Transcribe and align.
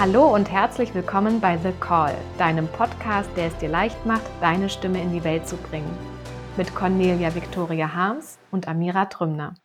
Hallo 0.00 0.34
und 0.34 0.50
herzlich 0.50 0.94
willkommen 0.94 1.42
bei 1.42 1.58
The 1.58 1.72
Call, 1.78 2.14
deinem 2.38 2.66
Podcast, 2.68 3.28
der 3.36 3.48
es 3.48 3.56
dir 3.58 3.68
leicht 3.68 4.06
macht, 4.06 4.24
deine 4.40 4.70
Stimme 4.70 4.98
in 4.98 5.12
die 5.12 5.24
Welt 5.24 5.46
zu 5.46 5.58
bringen. 5.58 5.94
Mit 6.56 6.74
Cornelia 6.74 7.34
Victoria 7.34 7.92
Harms 7.94 8.38
und 8.50 8.66
Amira 8.66 9.04
Trümner. 9.04 9.56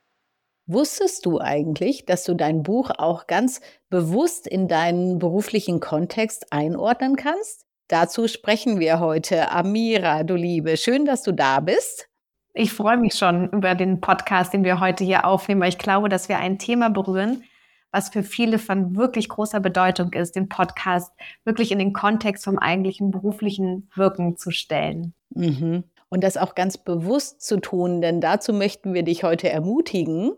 Wusstest 0.68 1.26
du 1.26 1.40
eigentlich, 1.40 2.06
dass 2.06 2.26
du 2.26 2.34
dein 2.34 2.64
Buch 2.64 2.92
auch 2.98 3.28
ganz 3.28 3.62
bewusst 3.90 4.46
in 4.46 4.68
deinen 4.68 5.20
beruflichen 5.20 5.80
Kontext 5.80 6.52
einordnen 6.52 7.16
kannst? 7.16 7.66
Dazu 7.88 8.28
sprechen 8.28 8.82
wir 8.82 9.00
heute. 9.00 9.54
Amira, 9.54 10.24
du 10.24 10.36
Liebe, 10.36 10.76
schön, 10.76 11.06
dass 11.06 11.24
du 11.24 11.32
da 11.32 11.62
bist. 11.62 12.10
Ich 12.54 12.74
freue 12.74 12.98
mich 12.98 13.14
schon 13.14 13.52
über 13.52 13.74
den 13.74 14.02
Podcast, 14.02 14.52
den 14.52 14.66
wir 14.66 14.82
heute 14.82 15.06
hier 15.06 15.24
aufnehmen, 15.24 15.62
weil 15.62 15.70
ich 15.70 15.78
glaube, 15.78 16.10
dass 16.10 16.28
wir 16.28 16.40
ein 16.40 16.60
Thema 16.60 16.90
berühren, 16.90 17.46
was 17.96 18.10
für 18.10 18.24
viele 18.24 18.60
von 18.60 18.98
wirklich 18.98 19.30
großer 19.30 19.62
Bedeutung 19.62 20.12
ist, 20.12 20.36
den 20.36 20.50
Podcast 20.50 21.14
wirklich 21.46 21.72
in 21.72 21.80
den 21.80 21.94
Kontext 21.94 22.44
vom 22.44 22.60
eigentlichen 22.60 23.10
beruflichen 23.10 23.90
Wirken 23.96 24.36
zu 24.36 24.52
stellen. 24.52 25.14
Mhm. 25.30 25.86
Und 26.10 26.22
das 26.22 26.36
auch 26.36 26.56
ganz 26.56 26.78
bewusst 26.78 27.42
zu 27.42 27.62
tun, 27.62 28.02
denn 28.02 28.20
dazu 28.20 28.52
möchten 28.52 28.94
wir 28.94 29.04
dich 29.04 29.24
heute 29.24 29.50
ermutigen, 29.50 30.34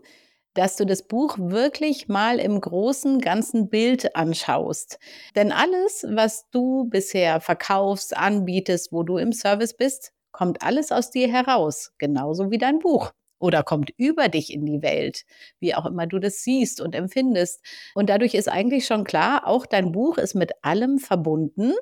dass 0.54 0.76
du 0.76 0.86
das 0.86 1.02
Buch 1.02 1.36
wirklich 1.36 2.06
mal 2.06 2.38
im 2.38 2.60
großen 2.60 3.18
ganzen 3.18 3.68
Bild 3.68 4.14
anschaust. 4.14 5.00
Denn 5.34 5.50
alles, 5.50 6.06
was 6.08 6.48
du 6.50 6.84
bisher 6.84 7.40
verkaufst, 7.40 8.16
anbietest, 8.16 8.92
wo 8.92 9.02
du 9.02 9.16
im 9.16 9.32
Service 9.32 9.76
bist, 9.76 10.12
kommt 10.30 10.62
alles 10.62 10.92
aus 10.92 11.10
dir 11.10 11.26
heraus, 11.26 11.90
genauso 11.98 12.52
wie 12.52 12.58
dein 12.58 12.78
Buch 12.78 13.10
oder 13.38 13.62
kommt 13.62 13.90
über 13.96 14.28
dich 14.28 14.52
in 14.52 14.66
die 14.66 14.82
Welt, 14.82 15.24
wie 15.60 15.74
auch 15.74 15.86
immer 15.86 16.06
du 16.06 16.18
das 16.18 16.42
siehst 16.42 16.80
und 16.80 16.94
empfindest. 16.94 17.64
Und 17.94 18.10
dadurch 18.10 18.34
ist 18.34 18.48
eigentlich 18.48 18.86
schon 18.86 19.04
klar, 19.04 19.46
auch 19.46 19.66
dein 19.66 19.92
Buch 19.92 20.18
ist 20.18 20.34
mit 20.34 20.52
allem 20.62 20.98
verbunden, 20.98 21.72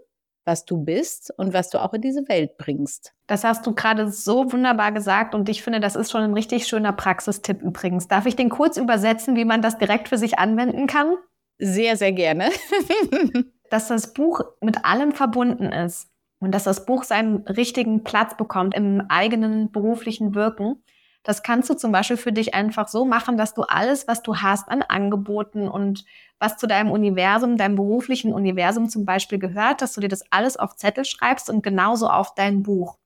was 0.45 0.64
du 0.64 0.84
bist 0.84 1.33
und 1.36 1.53
was 1.53 1.70
du 1.70 1.83
auch 1.83 1.92
in 1.92 2.00
diese 2.00 2.28
Welt 2.28 2.56
bringst. 2.56 3.12
Das 3.27 3.42
hast 3.42 3.67
du 3.67 3.75
gerade 3.75 4.11
so 4.11 4.53
wunderbar 4.53 4.92
gesagt 4.92 5.34
und 5.34 5.48
ich 5.48 5.62
finde, 5.62 5.80
das 5.80 5.97
ist 5.97 6.12
schon 6.12 6.22
ein 6.22 6.34
richtig 6.34 6.69
schöner 6.69 6.92
Praxistipp 6.92 7.62
übrigens. 7.62 8.06
Darf 8.06 8.27
ich 8.27 8.36
den 8.36 8.48
kurz 8.48 8.77
übersetzen, 8.77 9.34
wie 9.36 9.45
man 9.45 9.61
das 9.61 9.78
direkt 9.78 10.08
für 10.08 10.19
sich 10.19 10.39
anwenden 10.39 10.86
kann? 10.86 11.17
Sehr, 11.58 11.97
sehr 11.97 12.12
gerne. 12.12 12.50
dass 13.70 13.89
das 13.89 14.12
Buch 14.12 14.41
mit 14.61 14.84
allem 14.84 15.12
verbunden 15.12 15.73
ist 15.73 16.08
und 16.39 16.52
dass 16.52 16.64
das 16.64 16.86
Buch 16.86 17.05
seinen 17.05 17.39
richtigen 17.39 18.05
Platz 18.05 18.36
bekommt 18.36 18.75
im 18.75 19.02
eigenen 19.08 19.73
beruflichen 19.73 20.34
Wirken 20.34 20.83
das 21.27 21.42
kannst 21.42 21.69
du 21.69 21.74
zum 21.74 21.91
Beispiel 21.91 22.16
für 22.16 22.32
dich 22.32 22.55
einfach 22.55 22.86
so 22.86 23.05
machen, 23.05 23.36
dass 23.36 23.52
du 23.52 23.62
alles, 23.62 24.06
was 24.06 24.22
du 24.22 24.36
hast 24.36 24.69
an 24.69 24.82
Angeboten 24.82 25.66
und 25.66 26.05
was 26.38 26.56
zu 26.56 26.68
deinem 26.68 26.92
Universum, 26.92 27.56
deinem 27.56 27.74
beruflichen 27.74 28.33
Universum 28.33 28.88
zum 28.88 29.05
Beispiel 29.05 29.41
gehört, 29.41 29.83
dass 29.83 29.94
du 29.94 30.00
dir 30.00 30.08
das 30.08 30.22
alles 30.30 30.56
auf 30.56 30.77
Zettel 30.77 31.05
schreibst 31.05 31.50
und 31.50 31.64
genauso 31.64 32.08
auf 32.08 32.36
dein 32.36 32.62
Buch. 32.62 32.98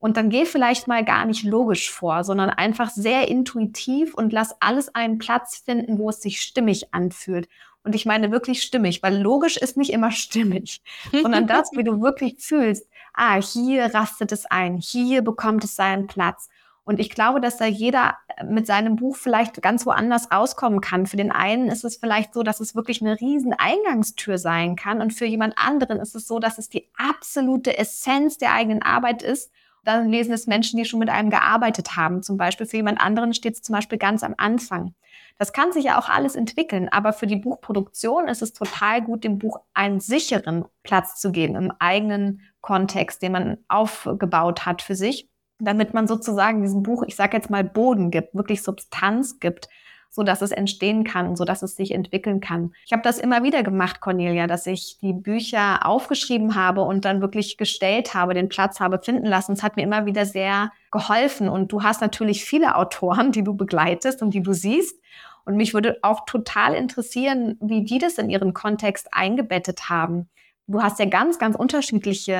Und 0.00 0.16
dann 0.16 0.28
geh 0.28 0.44
vielleicht 0.44 0.88
mal 0.88 1.04
gar 1.04 1.24
nicht 1.24 1.44
logisch 1.44 1.88
vor, 1.92 2.24
sondern 2.24 2.50
einfach 2.50 2.90
sehr 2.90 3.28
intuitiv 3.28 4.12
und 4.12 4.32
lass 4.32 4.60
alles 4.60 4.92
einen 4.96 5.18
Platz 5.18 5.62
finden, 5.64 5.98
wo 5.98 6.10
es 6.10 6.20
sich 6.20 6.40
stimmig 6.40 6.92
anfühlt. 6.92 7.48
Und 7.84 7.94
ich 7.94 8.06
meine 8.06 8.32
wirklich 8.32 8.62
stimmig, 8.62 9.04
weil 9.04 9.16
logisch 9.16 9.56
ist 9.56 9.76
nicht 9.76 9.92
immer 9.92 10.10
stimmig, 10.10 10.82
sondern 11.22 11.46
das, 11.46 11.70
wie 11.74 11.84
du 11.84 12.00
wirklich 12.00 12.38
fühlst. 12.40 12.88
Ah, 13.14 13.40
hier 13.40 13.94
rastet 13.94 14.32
es 14.32 14.46
ein, 14.46 14.78
hier 14.78 15.22
bekommt 15.22 15.62
es 15.62 15.76
seinen 15.76 16.08
Platz. 16.08 16.48
Und 16.88 17.00
ich 17.00 17.10
glaube, 17.10 17.42
dass 17.42 17.58
da 17.58 17.66
jeder 17.66 18.16
mit 18.42 18.66
seinem 18.66 18.96
Buch 18.96 19.14
vielleicht 19.14 19.60
ganz 19.60 19.84
woanders 19.84 20.32
rauskommen 20.32 20.80
kann. 20.80 21.04
Für 21.04 21.18
den 21.18 21.30
einen 21.30 21.68
ist 21.68 21.84
es 21.84 21.98
vielleicht 21.98 22.32
so, 22.32 22.42
dass 22.42 22.60
es 22.60 22.74
wirklich 22.74 23.02
eine 23.02 23.20
riesen 23.20 23.52
Eingangstür 23.52 24.38
sein 24.38 24.74
kann. 24.74 25.02
Und 25.02 25.12
für 25.12 25.26
jemand 25.26 25.58
anderen 25.58 26.00
ist 26.00 26.14
es 26.14 26.26
so, 26.26 26.38
dass 26.38 26.56
es 26.56 26.70
die 26.70 26.88
absolute 26.96 27.76
Essenz 27.76 28.38
der 28.38 28.54
eigenen 28.54 28.80
Arbeit 28.80 29.22
ist. 29.22 29.52
Dann 29.84 30.08
lesen 30.08 30.32
es 30.32 30.46
Menschen, 30.46 30.78
die 30.78 30.86
schon 30.86 31.00
mit 31.00 31.10
einem 31.10 31.28
gearbeitet 31.28 31.94
haben. 31.94 32.22
Zum 32.22 32.38
Beispiel 32.38 32.64
für 32.64 32.78
jemand 32.78 33.02
anderen 33.02 33.34
steht 33.34 33.56
es 33.56 33.62
zum 33.62 33.74
Beispiel 33.74 33.98
ganz 33.98 34.22
am 34.22 34.32
Anfang. 34.38 34.94
Das 35.36 35.52
kann 35.52 35.72
sich 35.72 35.84
ja 35.84 36.00
auch 36.00 36.08
alles 36.08 36.36
entwickeln, 36.36 36.88
aber 36.88 37.12
für 37.12 37.26
die 37.26 37.36
Buchproduktion 37.36 38.28
ist 38.28 38.40
es 38.40 38.54
total 38.54 39.02
gut, 39.02 39.24
dem 39.24 39.38
Buch 39.38 39.60
einen 39.74 40.00
sicheren 40.00 40.64
Platz 40.84 41.20
zu 41.20 41.32
geben 41.32 41.54
im 41.54 41.70
eigenen 41.80 42.40
Kontext, 42.62 43.20
den 43.20 43.32
man 43.32 43.58
aufgebaut 43.68 44.64
hat 44.64 44.80
für 44.80 44.94
sich 44.94 45.28
damit 45.58 45.94
man 45.94 46.06
sozusagen 46.06 46.62
diesem 46.62 46.82
Buch, 46.82 47.02
ich 47.06 47.16
sage 47.16 47.36
jetzt 47.36 47.50
mal 47.50 47.64
Boden 47.64 48.10
gibt, 48.10 48.34
wirklich 48.34 48.62
Substanz 48.62 49.40
gibt, 49.40 49.68
so 50.10 50.22
dass 50.22 50.40
es 50.40 50.52
entstehen 50.52 51.04
kann, 51.04 51.36
so 51.36 51.44
dass 51.44 51.62
es 51.62 51.76
sich 51.76 51.92
entwickeln 51.92 52.40
kann. 52.40 52.72
Ich 52.86 52.92
habe 52.92 53.02
das 53.02 53.18
immer 53.18 53.42
wieder 53.42 53.62
gemacht, 53.62 54.00
Cornelia, 54.00 54.46
dass 54.46 54.66
ich 54.66 54.98
die 55.00 55.12
Bücher 55.12 55.86
aufgeschrieben 55.86 56.54
habe 56.54 56.82
und 56.82 57.04
dann 57.04 57.20
wirklich 57.20 57.56
gestellt 57.56 58.14
habe, 58.14 58.34
den 58.34 58.48
Platz 58.48 58.80
habe 58.80 59.00
finden 59.02 59.26
lassen. 59.26 59.52
Es 59.52 59.62
hat 59.62 59.76
mir 59.76 59.82
immer 59.82 60.06
wieder 60.06 60.24
sehr 60.24 60.72
geholfen 60.90 61.48
und 61.48 61.72
du 61.72 61.82
hast 61.82 62.00
natürlich 62.00 62.44
viele 62.44 62.76
Autoren, 62.76 63.32
die 63.32 63.44
du 63.44 63.54
begleitest 63.54 64.22
und 64.22 64.32
die 64.32 64.42
du 64.42 64.52
siehst. 64.52 64.98
Und 65.44 65.56
mich 65.56 65.72
würde 65.72 65.98
auch 66.02 66.24
total 66.26 66.74
interessieren, 66.74 67.56
wie 67.60 67.84
die 67.84 67.98
das 67.98 68.18
in 68.18 68.28
ihren 68.28 68.54
Kontext 68.54 69.08
eingebettet 69.12 69.88
haben. 69.88 70.28
Du 70.70 70.82
hast 70.82 70.98
ja 70.98 71.06
ganz, 71.06 71.38
ganz 71.38 71.56
unterschiedliche 71.56 72.34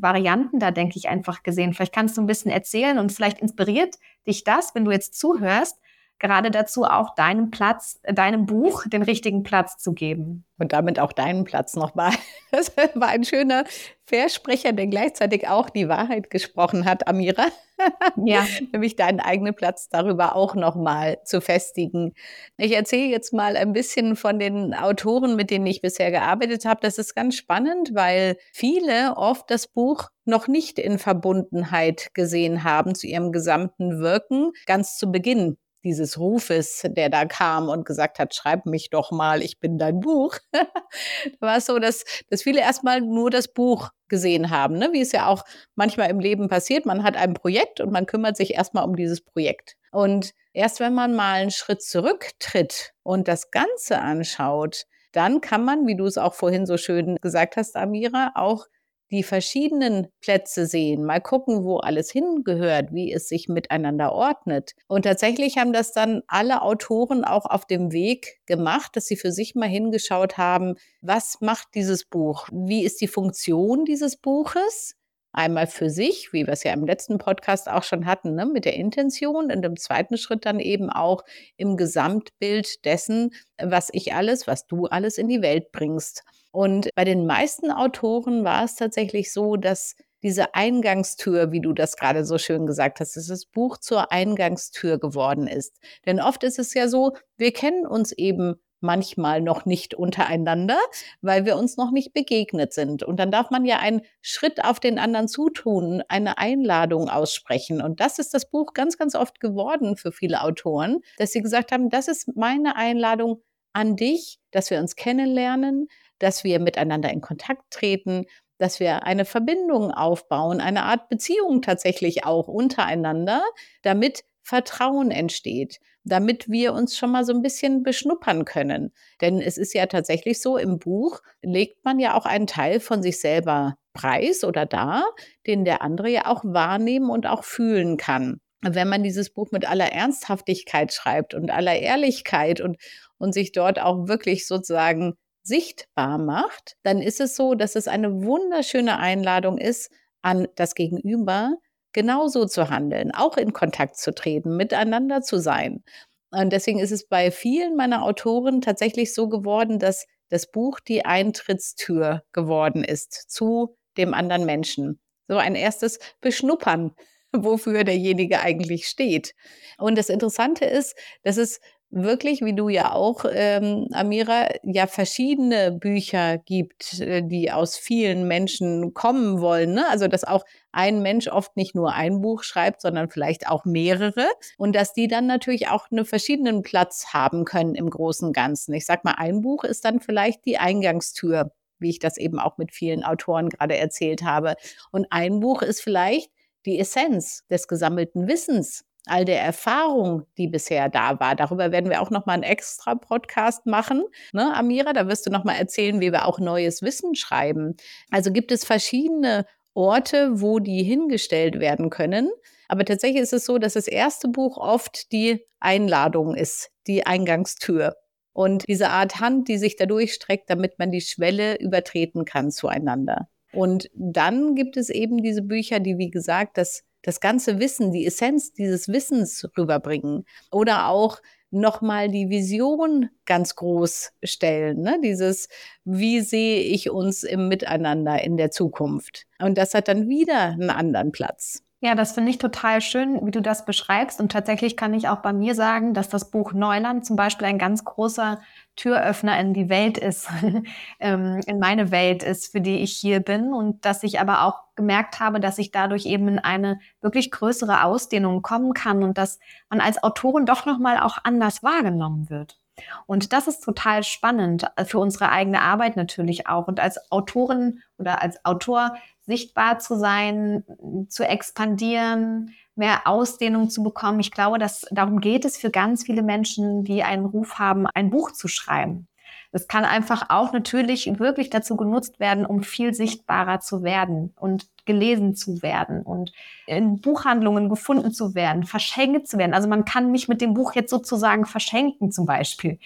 Varianten 0.00 0.60
da, 0.60 0.70
denke 0.70 0.98
ich, 0.98 1.08
einfach 1.08 1.42
gesehen. 1.42 1.74
Vielleicht 1.74 1.92
kannst 1.92 2.16
du 2.16 2.20
ein 2.20 2.26
bisschen 2.26 2.52
erzählen 2.52 2.96
und 2.98 3.10
vielleicht 3.10 3.40
inspiriert 3.40 3.96
dich 4.24 4.44
das, 4.44 4.72
wenn 4.76 4.84
du 4.84 4.92
jetzt 4.92 5.18
zuhörst, 5.18 5.80
gerade 6.22 6.50
dazu 6.50 6.84
auch 6.84 7.14
deinem 7.16 7.50
Platz, 7.50 8.00
deinem 8.04 8.46
Buch 8.46 8.84
den 8.86 9.02
richtigen 9.02 9.42
Platz 9.42 9.76
zu 9.76 9.92
geben. 9.92 10.44
Und 10.56 10.72
damit 10.72 11.00
auch 11.00 11.12
deinen 11.12 11.44
Platz 11.44 11.74
nochmal. 11.74 12.12
Das 12.52 12.70
war 12.94 13.08
ein 13.08 13.24
schöner 13.24 13.64
Versprecher, 14.04 14.72
der 14.72 14.86
gleichzeitig 14.86 15.48
auch 15.48 15.70
die 15.70 15.88
Wahrheit 15.88 16.28
gesprochen 16.28 16.84
hat, 16.84 17.08
Amira. 17.08 17.46
Ja. 18.24 18.46
Nämlich 18.70 18.94
deinen 18.94 19.18
eigenen 19.18 19.54
Platz 19.56 19.88
darüber 19.88 20.36
auch 20.36 20.54
nochmal 20.54 21.18
zu 21.24 21.40
festigen. 21.40 22.12
Ich 22.56 22.72
erzähle 22.72 23.10
jetzt 23.10 23.32
mal 23.32 23.56
ein 23.56 23.72
bisschen 23.72 24.14
von 24.14 24.38
den 24.38 24.72
Autoren, 24.72 25.34
mit 25.34 25.50
denen 25.50 25.66
ich 25.66 25.80
bisher 25.80 26.12
gearbeitet 26.12 26.64
habe. 26.64 26.80
Das 26.82 26.98
ist 26.98 27.16
ganz 27.16 27.34
spannend, 27.34 27.90
weil 27.94 28.36
viele 28.52 29.16
oft 29.16 29.50
das 29.50 29.66
Buch 29.66 30.10
noch 30.24 30.46
nicht 30.46 30.78
in 30.78 30.98
Verbundenheit 30.98 32.14
gesehen 32.14 32.62
haben 32.62 32.94
zu 32.94 33.08
ihrem 33.08 33.32
gesamten 33.32 33.98
Wirken, 33.98 34.52
ganz 34.66 34.96
zu 34.96 35.10
Beginn 35.10 35.56
dieses 35.84 36.18
Rufes, 36.18 36.82
der 36.84 37.08
da 37.08 37.24
kam 37.24 37.68
und 37.68 37.84
gesagt 37.84 38.18
hat, 38.18 38.34
schreib 38.34 38.66
mich 38.66 38.90
doch 38.90 39.10
mal, 39.10 39.42
ich 39.42 39.58
bin 39.60 39.78
dein 39.78 40.00
Buch. 40.00 40.36
da 40.52 41.46
war 41.46 41.56
es 41.56 41.66
so, 41.66 41.78
dass, 41.78 42.04
dass 42.30 42.42
viele 42.42 42.60
erstmal 42.60 43.00
nur 43.00 43.30
das 43.30 43.48
Buch 43.48 43.90
gesehen 44.08 44.50
haben, 44.50 44.76
ne? 44.76 44.90
wie 44.92 45.00
es 45.00 45.12
ja 45.12 45.26
auch 45.26 45.44
manchmal 45.74 46.10
im 46.10 46.20
Leben 46.20 46.48
passiert. 46.48 46.86
Man 46.86 47.02
hat 47.02 47.16
ein 47.16 47.34
Projekt 47.34 47.80
und 47.80 47.92
man 47.92 48.06
kümmert 48.06 48.36
sich 48.36 48.54
erstmal 48.54 48.84
um 48.84 48.96
dieses 48.96 49.20
Projekt. 49.20 49.76
Und 49.90 50.32
erst 50.52 50.80
wenn 50.80 50.94
man 50.94 51.14
mal 51.14 51.40
einen 51.40 51.50
Schritt 51.50 51.82
zurücktritt 51.82 52.92
und 53.02 53.28
das 53.28 53.50
Ganze 53.50 54.00
anschaut, 54.00 54.84
dann 55.12 55.40
kann 55.40 55.64
man, 55.64 55.86
wie 55.86 55.96
du 55.96 56.06
es 56.06 56.18
auch 56.18 56.34
vorhin 56.34 56.66
so 56.66 56.76
schön 56.76 57.16
gesagt 57.20 57.56
hast, 57.56 57.76
Amira, 57.76 58.32
auch 58.34 58.66
die 59.12 59.22
verschiedenen 59.22 60.08
Plätze 60.20 60.66
sehen, 60.66 61.04
mal 61.04 61.20
gucken, 61.20 61.64
wo 61.64 61.76
alles 61.76 62.10
hingehört, 62.10 62.92
wie 62.92 63.12
es 63.12 63.28
sich 63.28 63.46
miteinander 63.46 64.12
ordnet. 64.12 64.72
Und 64.88 65.02
tatsächlich 65.02 65.58
haben 65.58 65.74
das 65.74 65.92
dann 65.92 66.22
alle 66.28 66.62
Autoren 66.62 67.22
auch 67.24 67.44
auf 67.44 67.66
dem 67.66 67.92
Weg 67.92 68.40
gemacht, 68.46 68.96
dass 68.96 69.06
sie 69.06 69.16
für 69.16 69.30
sich 69.30 69.54
mal 69.54 69.68
hingeschaut 69.68 70.38
haben, 70.38 70.76
was 71.02 71.36
macht 71.40 71.68
dieses 71.74 72.06
Buch? 72.06 72.48
Wie 72.50 72.84
ist 72.84 73.02
die 73.02 73.08
Funktion 73.08 73.84
dieses 73.84 74.16
Buches? 74.16 74.96
Einmal 75.34 75.66
für 75.66 75.88
sich, 75.88 76.32
wie 76.32 76.46
wir 76.46 76.52
es 76.52 76.62
ja 76.62 76.72
im 76.72 76.84
letzten 76.84 77.16
Podcast 77.16 77.68
auch 77.68 77.84
schon 77.84 78.04
hatten, 78.04 78.34
ne, 78.34 78.44
mit 78.44 78.66
der 78.66 78.74
Intention 78.74 79.50
und 79.50 79.64
im 79.64 79.76
zweiten 79.76 80.18
Schritt 80.18 80.44
dann 80.44 80.60
eben 80.60 80.90
auch 80.90 81.22
im 81.56 81.78
Gesamtbild 81.78 82.84
dessen, 82.84 83.34
was 83.58 83.88
ich 83.92 84.14
alles, 84.14 84.46
was 84.46 84.66
du 84.66 84.86
alles 84.86 85.16
in 85.16 85.28
die 85.28 85.40
Welt 85.40 85.72
bringst. 85.72 86.22
Und 86.52 86.90
bei 86.94 87.04
den 87.04 87.26
meisten 87.26 87.70
Autoren 87.70 88.44
war 88.44 88.64
es 88.64 88.76
tatsächlich 88.76 89.32
so, 89.32 89.56
dass 89.56 89.96
diese 90.22 90.54
Eingangstür, 90.54 91.50
wie 91.50 91.60
du 91.60 91.72
das 91.72 91.96
gerade 91.96 92.24
so 92.24 92.38
schön 92.38 92.66
gesagt 92.66 93.00
hast, 93.00 93.16
dass 93.16 93.26
das 93.26 93.46
Buch 93.46 93.78
zur 93.78 94.12
Eingangstür 94.12 94.98
geworden 94.98 95.48
ist. 95.48 95.80
Denn 96.06 96.20
oft 96.20 96.44
ist 96.44 96.58
es 96.58 96.74
ja 96.74 96.86
so, 96.88 97.16
wir 97.36 97.52
kennen 97.52 97.86
uns 97.86 98.12
eben 98.12 98.54
manchmal 98.82 99.40
noch 99.40 99.64
nicht 99.64 99.94
untereinander, 99.94 100.78
weil 101.22 101.44
wir 101.44 101.56
uns 101.56 101.76
noch 101.76 101.92
nicht 101.92 102.12
begegnet 102.12 102.72
sind. 102.72 103.02
Und 103.02 103.18
dann 103.18 103.30
darf 103.30 103.50
man 103.50 103.64
ja 103.64 103.78
einen 103.78 104.02
Schritt 104.20 104.64
auf 104.64 104.80
den 104.80 104.98
anderen 104.98 105.28
zutun, 105.28 106.02
eine 106.08 106.38
Einladung 106.38 107.08
aussprechen. 107.08 107.80
Und 107.80 108.00
das 108.00 108.18
ist 108.18 108.34
das 108.34 108.50
Buch 108.50 108.74
ganz, 108.74 108.98
ganz 108.98 109.14
oft 109.14 109.40
geworden 109.40 109.96
für 109.96 110.12
viele 110.12 110.42
Autoren, 110.42 111.00
dass 111.16 111.32
sie 111.32 111.42
gesagt 111.42 111.72
haben, 111.72 111.90
das 111.90 112.08
ist 112.08 112.36
meine 112.36 112.76
Einladung 112.76 113.42
an 113.72 113.96
dich, 113.96 114.38
dass 114.50 114.70
wir 114.70 114.78
uns 114.78 114.96
kennenlernen, 114.96 115.88
dass 116.18 116.44
wir 116.44 116.60
miteinander 116.60 117.10
in 117.10 117.20
Kontakt 117.20 117.70
treten, 117.70 118.26
dass 118.58 118.78
wir 118.78 119.04
eine 119.04 119.24
Verbindung 119.24 119.90
aufbauen, 119.90 120.60
eine 120.60 120.84
Art 120.84 121.08
Beziehung 121.08 121.62
tatsächlich 121.62 122.24
auch 122.24 122.46
untereinander, 122.46 123.42
damit 123.82 124.24
Vertrauen 124.42 125.10
entsteht, 125.10 125.78
damit 126.04 126.48
wir 126.48 126.72
uns 126.72 126.96
schon 126.96 127.12
mal 127.12 127.24
so 127.24 127.32
ein 127.32 127.42
bisschen 127.42 127.82
beschnuppern 127.82 128.44
können. 128.44 128.92
Denn 129.20 129.40
es 129.40 129.56
ist 129.56 129.74
ja 129.74 129.86
tatsächlich 129.86 130.40
so, 130.40 130.56
im 130.56 130.78
Buch 130.78 131.20
legt 131.42 131.84
man 131.84 131.98
ja 131.98 132.14
auch 132.14 132.26
einen 132.26 132.46
Teil 132.46 132.80
von 132.80 133.02
sich 133.02 133.20
selber 133.20 133.76
preis 133.92 134.42
oder 134.44 134.66
dar, 134.66 135.04
den 135.46 135.64
der 135.64 135.82
andere 135.82 136.10
ja 136.10 136.26
auch 136.26 136.42
wahrnehmen 136.44 137.10
und 137.10 137.26
auch 137.26 137.44
fühlen 137.44 137.96
kann. 137.96 138.40
Wenn 138.64 138.88
man 138.88 139.02
dieses 139.02 139.30
Buch 139.30 139.50
mit 139.50 139.68
aller 139.68 139.92
Ernsthaftigkeit 139.92 140.92
schreibt 140.92 141.34
und 141.34 141.50
aller 141.50 141.76
Ehrlichkeit 141.76 142.60
und, 142.60 142.76
und 143.22 143.32
sich 143.32 143.52
dort 143.52 143.80
auch 143.80 144.08
wirklich 144.08 144.48
sozusagen 144.48 145.14
sichtbar 145.44 146.18
macht, 146.18 146.76
dann 146.82 147.00
ist 147.00 147.20
es 147.20 147.36
so, 147.36 147.54
dass 147.54 147.76
es 147.76 147.86
eine 147.86 148.24
wunderschöne 148.24 148.98
Einladung 148.98 149.58
ist 149.58 149.92
an 150.22 150.48
das 150.56 150.74
Gegenüber, 150.74 151.54
genauso 151.92 152.46
zu 152.46 152.68
handeln, 152.68 153.12
auch 153.12 153.36
in 153.36 153.52
Kontakt 153.52 153.96
zu 153.96 154.12
treten, 154.12 154.56
miteinander 154.56 155.22
zu 155.22 155.38
sein. 155.38 155.84
Und 156.32 156.52
deswegen 156.52 156.80
ist 156.80 156.90
es 156.90 157.06
bei 157.06 157.30
vielen 157.30 157.76
meiner 157.76 158.02
Autoren 158.02 158.60
tatsächlich 158.60 159.14
so 159.14 159.28
geworden, 159.28 159.78
dass 159.78 160.06
das 160.28 160.50
Buch 160.50 160.80
die 160.80 161.04
Eintrittstür 161.04 162.24
geworden 162.32 162.82
ist 162.82 163.12
zu 163.30 163.76
dem 163.96 164.14
anderen 164.14 164.46
Menschen. 164.46 165.00
So 165.28 165.36
ein 165.36 165.54
erstes 165.54 166.00
Beschnuppern, 166.20 166.92
wofür 167.32 167.84
derjenige 167.84 168.40
eigentlich 168.40 168.88
steht. 168.88 169.34
Und 169.78 169.96
das 169.96 170.08
Interessante 170.08 170.64
ist, 170.64 170.96
dass 171.22 171.36
es 171.36 171.60
wirklich, 171.92 172.40
wie 172.40 172.54
du 172.54 172.70
ja 172.70 172.92
auch, 172.92 173.24
ähm, 173.30 173.86
Amira, 173.92 174.48
ja 174.64 174.86
verschiedene 174.86 175.70
Bücher 175.72 176.38
gibt, 176.38 177.00
äh, 177.00 177.22
die 177.22 177.52
aus 177.52 177.76
vielen 177.76 178.26
Menschen 178.26 178.94
kommen 178.94 179.40
wollen. 179.40 179.74
Ne? 179.74 179.84
Also 179.88 180.08
dass 180.08 180.24
auch 180.24 180.44
ein 180.72 181.02
Mensch 181.02 181.28
oft 181.28 181.54
nicht 181.56 181.74
nur 181.74 181.92
ein 181.92 182.22
Buch 182.22 182.42
schreibt, 182.44 182.80
sondern 182.80 183.10
vielleicht 183.10 183.46
auch 183.46 183.66
mehrere 183.66 184.26
und 184.56 184.74
dass 184.74 184.94
die 184.94 185.06
dann 185.06 185.26
natürlich 185.26 185.68
auch 185.68 185.90
einen 185.90 186.06
verschiedenen 186.06 186.62
Platz 186.62 187.12
haben 187.12 187.44
können 187.44 187.74
im 187.74 187.90
großen 187.90 188.32
Ganzen. 188.32 188.72
Ich 188.72 188.86
sag 188.86 189.04
mal, 189.04 189.14
ein 189.18 189.42
Buch 189.42 189.62
ist 189.64 189.84
dann 189.84 190.00
vielleicht 190.00 190.46
die 190.46 190.56
Eingangstür, 190.56 191.52
wie 191.78 191.90
ich 191.90 191.98
das 191.98 192.16
eben 192.16 192.38
auch 192.38 192.56
mit 192.56 192.72
vielen 192.72 193.04
Autoren 193.04 193.50
gerade 193.50 193.76
erzählt 193.76 194.22
habe. 194.22 194.54
Und 194.92 195.06
ein 195.10 195.40
Buch 195.40 195.60
ist 195.60 195.82
vielleicht 195.82 196.30
die 196.64 196.78
Essenz 196.78 197.44
des 197.50 197.68
gesammelten 197.68 198.28
Wissens 198.28 198.84
all 199.06 199.24
der 199.24 199.40
Erfahrung, 199.40 200.26
die 200.38 200.48
bisher 200.48 200.88
da 200.88 201.18
war. 201.18 201.34
Darüber 201.34 201.72
werden 201.72 201.90
wir 201.90 202.00
auch 202.00 202.10
noch 202.10 202.26
mal 202.26 202.34
einen 202.34 202.42
extra 202.42 202.94
Podcast 202.94 203.66
machen, 203.66 204.04
ne, 204.32 204.54
Amira. 204.54 204.92
Da 204.92 205.08
wirst 205.08 205.26
du 205.26 205.30
noch 205.30 205.44
mal 205.44 205.56
erzählen, 205.56 206.00
wie 206.00 206.12
wir 206.12 206.26
auch 206.26 206.38
neues 206.38 206.82
Wissen 206.82 207.14
schreiben. 207.14 207.76
Also 208.10 208.32
gibt 208.32 208.52
es 208.52 208.64
verschiedene 208.64 209.46
Orte, 209.74 210.40
wo 210.40 210.58
die 210.58 210.82
hingestellt 210.82 211.58
werden 211.60 211.90
können. 211.90 212.30
Aber 212.68 212.84
tatsächlich 212.84 213.22
ist 213.22 213.32
es 213.32 213.44
so, 213.44 213.58
dass 213.58 213.74
das 213.74 213.88
erste 213.88 214.28
Buch 214.28 214.56
oft 214.56 215.12
die 215.12 215.44
Einladung 215.60 216.34
ist, 216.34 216.70
die 216.86 217.06
Eingangstür. 217.06 217.96
Und 218.32 218.66
diese 218.66 218.88
Art 218.88 219.20
Hand, 219.20 219.48
die 219.48 219.58
sich 219.58 219.76
da 219.76 219.84
durchstreckt, 219.84 220.48
damit 220.48 220.78
man 220.78 220.90
die 220.90 221.02
Schwelle 221.02 221.56
übertreten 221.56 222.24
kann 222.24 222.50
zueinander. 222.50 223.28
Und 223.52 223.90
dann 223.94 224.54
gibt 224.54 224.78
es 224.78 224.88
eben 224.88 225.22
diese 225.22 225.42
Bücher, 225.42 225.80
die, 225.80 225.98
wie 225.98 226.10
gesagt, 226.10 226.56
das 226.56 226.84
das 227.02 227.20
ganze 227.20 227.58
Wissen, 227.58 227.92
die 227.92 228.06
Essenz 228.06 228.52
dieses 228.52 228.88
Wissens 228.88 229.48
rüberbringen 229.56 230.24
oder 230.50 230.88
auch 230.88 231.20
nochmal 231.50 232.08
die 232.08 232.30
Vision 232.30 233.10
ganz 233.26 233.54
groß 233.54 234.12
stellen. 234.24 234.80
Ne? 234.80 234.98
Dieses, 235.02 235.48
wie 235.84 236.20
sehe 236.20 236.60
ich 236.60 236.90
uns 236.90 237.22
im 237.22 237.48
Miteinander 237.48 238.22
in 238.24 238.36
der 238.36 238.50
Zukunft? 238.50 239.26
Und 239.38 239.58
das 239.58 239.74
hat 239.74 239.88
dann 239.88 240.08
wieder 240.08 240.52
einen 240.52 240.70
anderen 240.70 241.12
Platz. 241.12 241.62
Ja, 241.84 241.96
das 241.96 242.12
finde 242.12 242.30
ich 242.30 242.38
total 242.38 242.80
schön, 242.80 243.26
wie 243.26 243.32
du 243.32 243.42
das 243.42 243.64
beschreibst. 243.64 244.20
Und 244.20 244.30
tatsächlich 244.30 244.76
kann 244.76 244.94
ich 244.94 245.08
auch 245.08 245.16
bei 245.16 245.32
mir 245.32 245.56
sagen, 245.56 245.94
dass 245.94 246.08
das 246.08 246.30
Buch 246.30 246.52
Neuland 246.52 247.04
zum 247.04 247.16
Beispiel 247.16 247.48
ein 247.48 247.58
ganz 247.58 247.84
großer 247.84 248.40
Türöffner 248.76 249.38
in 249.40 249.52
die 249.52 249.68
Welt 249.68 249.98
ist, 249.98 250.28
ähm, 251.00 251.40
in 251.44 251.58
meine 251.58 251.90
Welt 251.90 252.22
ist, 252.22 252.52
für 252.52 252.60
die 252.60 252.76
ich 252.78 252.92
hier 252.92 253.18
bin. 253.18 253.52
Und 253.52 253.84
dass 253.84 254.04
ich 254.04 254.20
aber 254.20 254.44
auch 254.44 254.62
gemerkt 254.76 255.18
habe, 255.18 255.40
dass 255.40 255.58
ich 255.58 255.72
dadurch 255.72 256.06
eben 256.06 256.28
in 256.28 256.38
eine 256.38 256.78
wirklich 257.00 257.32
größere 257.32 257.82
Ausdehnung 257.82 258.42
kommen 258.42 258.74
kann 258.74 259.02
und 259.02 259.18
dass 259.18 259.40
man 259.68 259.80
als 259.80 260.00
Autorin 260.04 260.46
doch 260.46 260.66
nochmal 260.66 261.00
auch 261.00 261.18
anders 261.24 261.64
wahrgenommen 261.64 262.30
wird. 262.30 262.61
Und 263.06 263.32
das 263.32 263.48
ist 263.48 263.62
total 263.62 264.02
spannend 264.02 264.64
äh, 264.76 264.84
für 264.84 264.98
unsere 264.98 265.30
eigene 265.30 265.60
Arbeit 265.60 265.96
natürlich 265.96 266.46
auch. 266.46 266.68
Und 266.68 266.80
als 266.80 267.10
Autorin 267.10 267.80
oder 267.98 268.22
als 268.22 268.44
Autor 268.44 268.96
sichtbar 269.20 269.78
zu 269.78 269.96
sein, 269.96 270.64
zu 271.08 271.26
expandieren, 271.26 272.54
mehr 272.74 273.06
Ausdehnung 273.06 273.70
zu 273.70 273.82
bekommen. 273.82 274.20
Ich 274.20 274.30
glaube, 274.30 274.58
dass 274.58 274.86
darum 274.90 275.20
geht 275.20 275.44
es 275.44 275.56
für 275.56 275.70
ganz 275.70 276.04
viele 276.04 276.22
Menschen, 276.22 276.84
die 276.84 277.02
einen 277.02 277.26
Ruf 277.26 277.58
haben, 277.58 277.86
ein 277.94 278.10
Buch 278.10 278.32
zu 278.32 278.48
schreiben. 278.48 279.06
Das 279.52 279.68
kann 279.68 279.84
einfach 279.84 280.30
auch 280.30 280.52
natürlich 280.52 281.18
wirklich 281.18 281.50
dazu 281.50 281.76
genutzt 281.76 282.18
werden, 282.18 282.46
um 282.46 282.62
viel 282.62 282.94
sichtbarer 282.94 283.60
zu 283.60 283.82
werden 283.82 284.32
und 284.36 284.66
gelesen 284.84 285.34
zu 285.34 285.62
werden 285.62 286.02
und 286.02 286.32
in 286.66 287.00
Buchhandlungen 287.00 287.68
gefunden 287.68 288.12
zu 288.12 288.34
werden, 288.34 288.64
verschenkt 288.64 289.28
zu 289.28 289.38
werden. 289.38 289.54
Also 289.54 289.68
man 289.68 289.84
kann 289.84 290.10
mich 290.10 290.28
mit 290.28 290.40
dem 290.40 290.54
Buch 290.54 290.74
jetzt 290.74 290.90
sozusagen 290.90 291.46
verschenken 291.46 292.10
zum 292.10 292.26
Beispiel. 292.26 292.78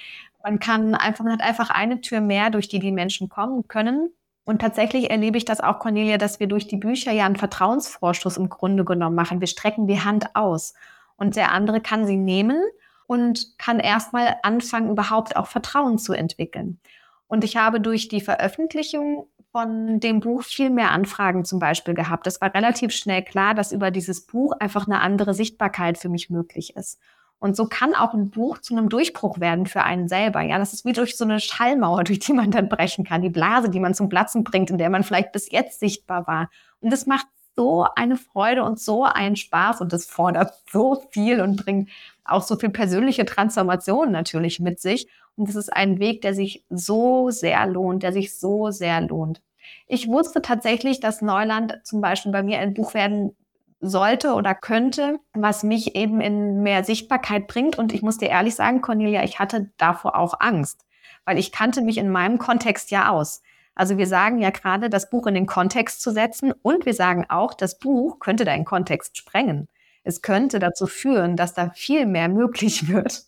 Man 0.42 0.58
kann 0.60 0.94
einfach, 0.94 1.24
man 1.24 1.32
hat 1.34 1.42
einfach 1.42 1.70
eine 1.70 2.00
Tür 2.00 2.20
mehr, 2.20 2.50
durch 2.50 2.68
die 2.68 2.78
die 2.78 2.92
Menschen 2.92 3.28
kommen 3.28 3.66
können 3.68 4.10
und 4.46 4.60
tatsächlich 4.60 5.10
erlebe 5.10 5.36
ich 5.38 5.44
das 5.44 5.60
auch, 5.60 5.80
Cornelia, 5.80 6.18
dass 6.18 6.38
wir 6.38 6.46
durch 6.46 6.68
die 6.68 6.76
Bücher 6.76 7.10
ja 7.10 7.26
einen 7.26 7.34
Vertrauensvorschuss 7.34 8.36
im 8.36 8.48
Grunde 8.48 8.84
genommen 8.84 9.16
machen. 9.16 9.40
Wir 9.40 9.48
strecken 9.48 9.88
die 9.88 10.00
Hand 10.00 10.36
aus 10.36 10.74
und 11.16 11.34
der 11.34 11.50
andere 11.50 11.80
kann 11.80 12.06
sie 12.06 12.16
nehmen 12.16 12.62
und 13.08 13.58
kann 13.58 13.80
erstmal 13.80 14.36
anfangen, 14.44 14.90
überhaupt 14.90 15.34
auch 15.34 15.48
Vertrauen 15.48 15.98
zu 15.98 16.12
entwickeln. 16.12 16.78
Und 17.26 17.42
ich 17.42 17.56
habe 17.56 17.80
durch 17.80 18.06
die 18.06 18.20
Veröffentlichung 18.20 19.26
von 19.56 20.00
dem 20.00 20.20
Buch 20.20 20.42
viel 20.42 20.68
mehr 20.68 20.90
Anfragen 20.90 21.46
zum 21.46 21.58
Beispiel 21.58 21.94
gehabt. 21.94 22.26
Es 22.26 22.42
war 22.42 22.52
relativ 22.52 22.92
schnell 22.92 23.22
klar, 23.22 23.54
dass 23.54 23.72
über 23.72 23.90
dieses 23.90 24.26
Buch 24.26 24.52
einfach 24.60 24.86
eine 24.86 25.00
andere 25.00 25.32
Sichtbarkeit 25.32 25.96
für 25.96 26.10
mich 26.10 26.28
möglich 26.28 26.76
ist. 26.76 27.00
Und 27.38 27.56
so 27.56 27.66
kann 27.66 27.94
auch 27.94 28.12
ein 28.12 28.28
Buch 28.28 28.58
zu 28.58 28.76
einem 28.76 28.90
Durchbruch 28.90 29.40
werden 29.40 29.64
für 29.64 29.82
einen 29.82 30.08
selber. 30.08 30.42
Ja, 30.42 30.58
das 30.58 30.74
ist 30.74 30.84
wie 30.84 30.92
durch 30.92 31.16
so 31.16 31.24
eine 31.24 31.40
Schallmauer, 31.40 32.04
durch 32.04 32.18
die 32.18 32.34
man 32.34 32.50
dann 32.50 32.68
brechen 32.68 33.02
kann. 33.02 33.22
Die 33.22 33.30
Blase, 33.30 33.70
die 33.70 33.80
man 33.80 33.94
zum 33.94 34.10
Platzen 34.10 34.44
bringt, 34.44 34.68
in 34.68 34.76
der 34.76 34.90
man 34.90 35.04
vielleicht 35.04 35.32
bis 35.32 35.50
jetzt 35.50 35.80
sichtbar 35.80 36.26
war. 36.26 36.50
Und 36.80 36.92
das 36.92 37.06
macht 37.06 37.26
so 37.56 37.86
eine 37.96 38.18
Freude 38.18 38.62
und 38.62 38.78
so 38.78 39.04
einen 39.04 39.36
Spaß 39.36 39.80
und 39.80 39.90
das 39.90 40.04
fordert 40.04 40.52
so 40.70 41.02
viel 41.12 41.40
und 41.40 41.56
bringt 41.56 41.88
auch 42.26 42.42
so 42.42 42.56
viel 42.56 42.68
persönliche 42.68 43.24
Transformation 43.24 44.12
natürlich 44.12 44.60
mit 44.60 44.80
sich. 44.80 45.08
Und 45.34 45.48
das 45.48 45.56
ist 45.56 45.72
ein 45.72 45.98
Weg, 45.98 46.20
der 46.20 46.34
sich 46.34 46.66
so 46.68 47.30
sehr 47.30 47.66
lohnt, 47.66 48.02
der 48.02 48.12
sich 48.12 48.38
so 48.38 48.70
sehr 48.70 49.00
lohnt. 49.00 49.40
Ich 49.86 50.08
wusste 50.08 50.42
tatsächlich, 50.42 51.00
dass 51.00 51.22
Neuland 51.22 51.80
zum 51.84 52.00
Beispiel 52.00 52.32
bei 52.32 52.42
mir 52.42 52.58
ein 52.58 52.74
Buch 52.74 52.94
werden 52.94 53.36
sollte 53.80 54.34
oder 54.34 54.54
könnte, 54.54 55.18
was 55.32 55.62
mich 55.62 55.94
eben 55.94 56.20
in 56.20 56.62
mehr 56.62 56.84
Sichtbarkeit 56.84 57.46
bringt. 57.46 57.78
Und 57.78 57.92
ich 57.92 58.02
muss 58.02 58.18
dir 58.18 58.28
ehrlich 58.28 58.54
sagen, 58.54 58.80
Cornelia, 58.80 59.22
ich 59.24 59.38
hatte 59.38 59.70
davor 59.76 60.16
auch 60.16 60.40
Angst, 60.40 60.84
weil 61.24 61.38
ich 61.38 61.52
kannte 61.52 61.82
mich 61.82 61.98
in 61.98 62.10
meinem 62.10 62.38
Kontext 62.38 62.90
ja 62.90 63.10
aus. 63.10 63.42
Also 63.74 63.98
wir 63.98 64.06
sagen 64.06 64.38
ja 64.38 64.50
gerade, 64.50 64.88
das 64.88 65.10
Buch 65.10 65.26
in 65.26 65.34
den 65.34 65.46
Kontext 65.46 66.00
zu 66.00 66.10
setzen 66.10 66.52
und 66.62 66.86
wir 66.86 66.94
sagen 66.94 67.26
auch, 67.28 67.52
das 67.52 67.78
Buch 67.78 68.18
könnte 68.18 68.46
deinen 68.46 68.64
Kontext 68.64 69.18
sprengen. 69.18 69.68
Es 70.06 70.22
könnte 70.22 70.60
dazu 70.60 70.86
führen, 70.86 71.34
dass 71.34 71.52
da 71.52 71.70
viel 71.70 72.06
mehr 72.06 72.28
möglich 72.28 72.88
wird. 72.92 73.24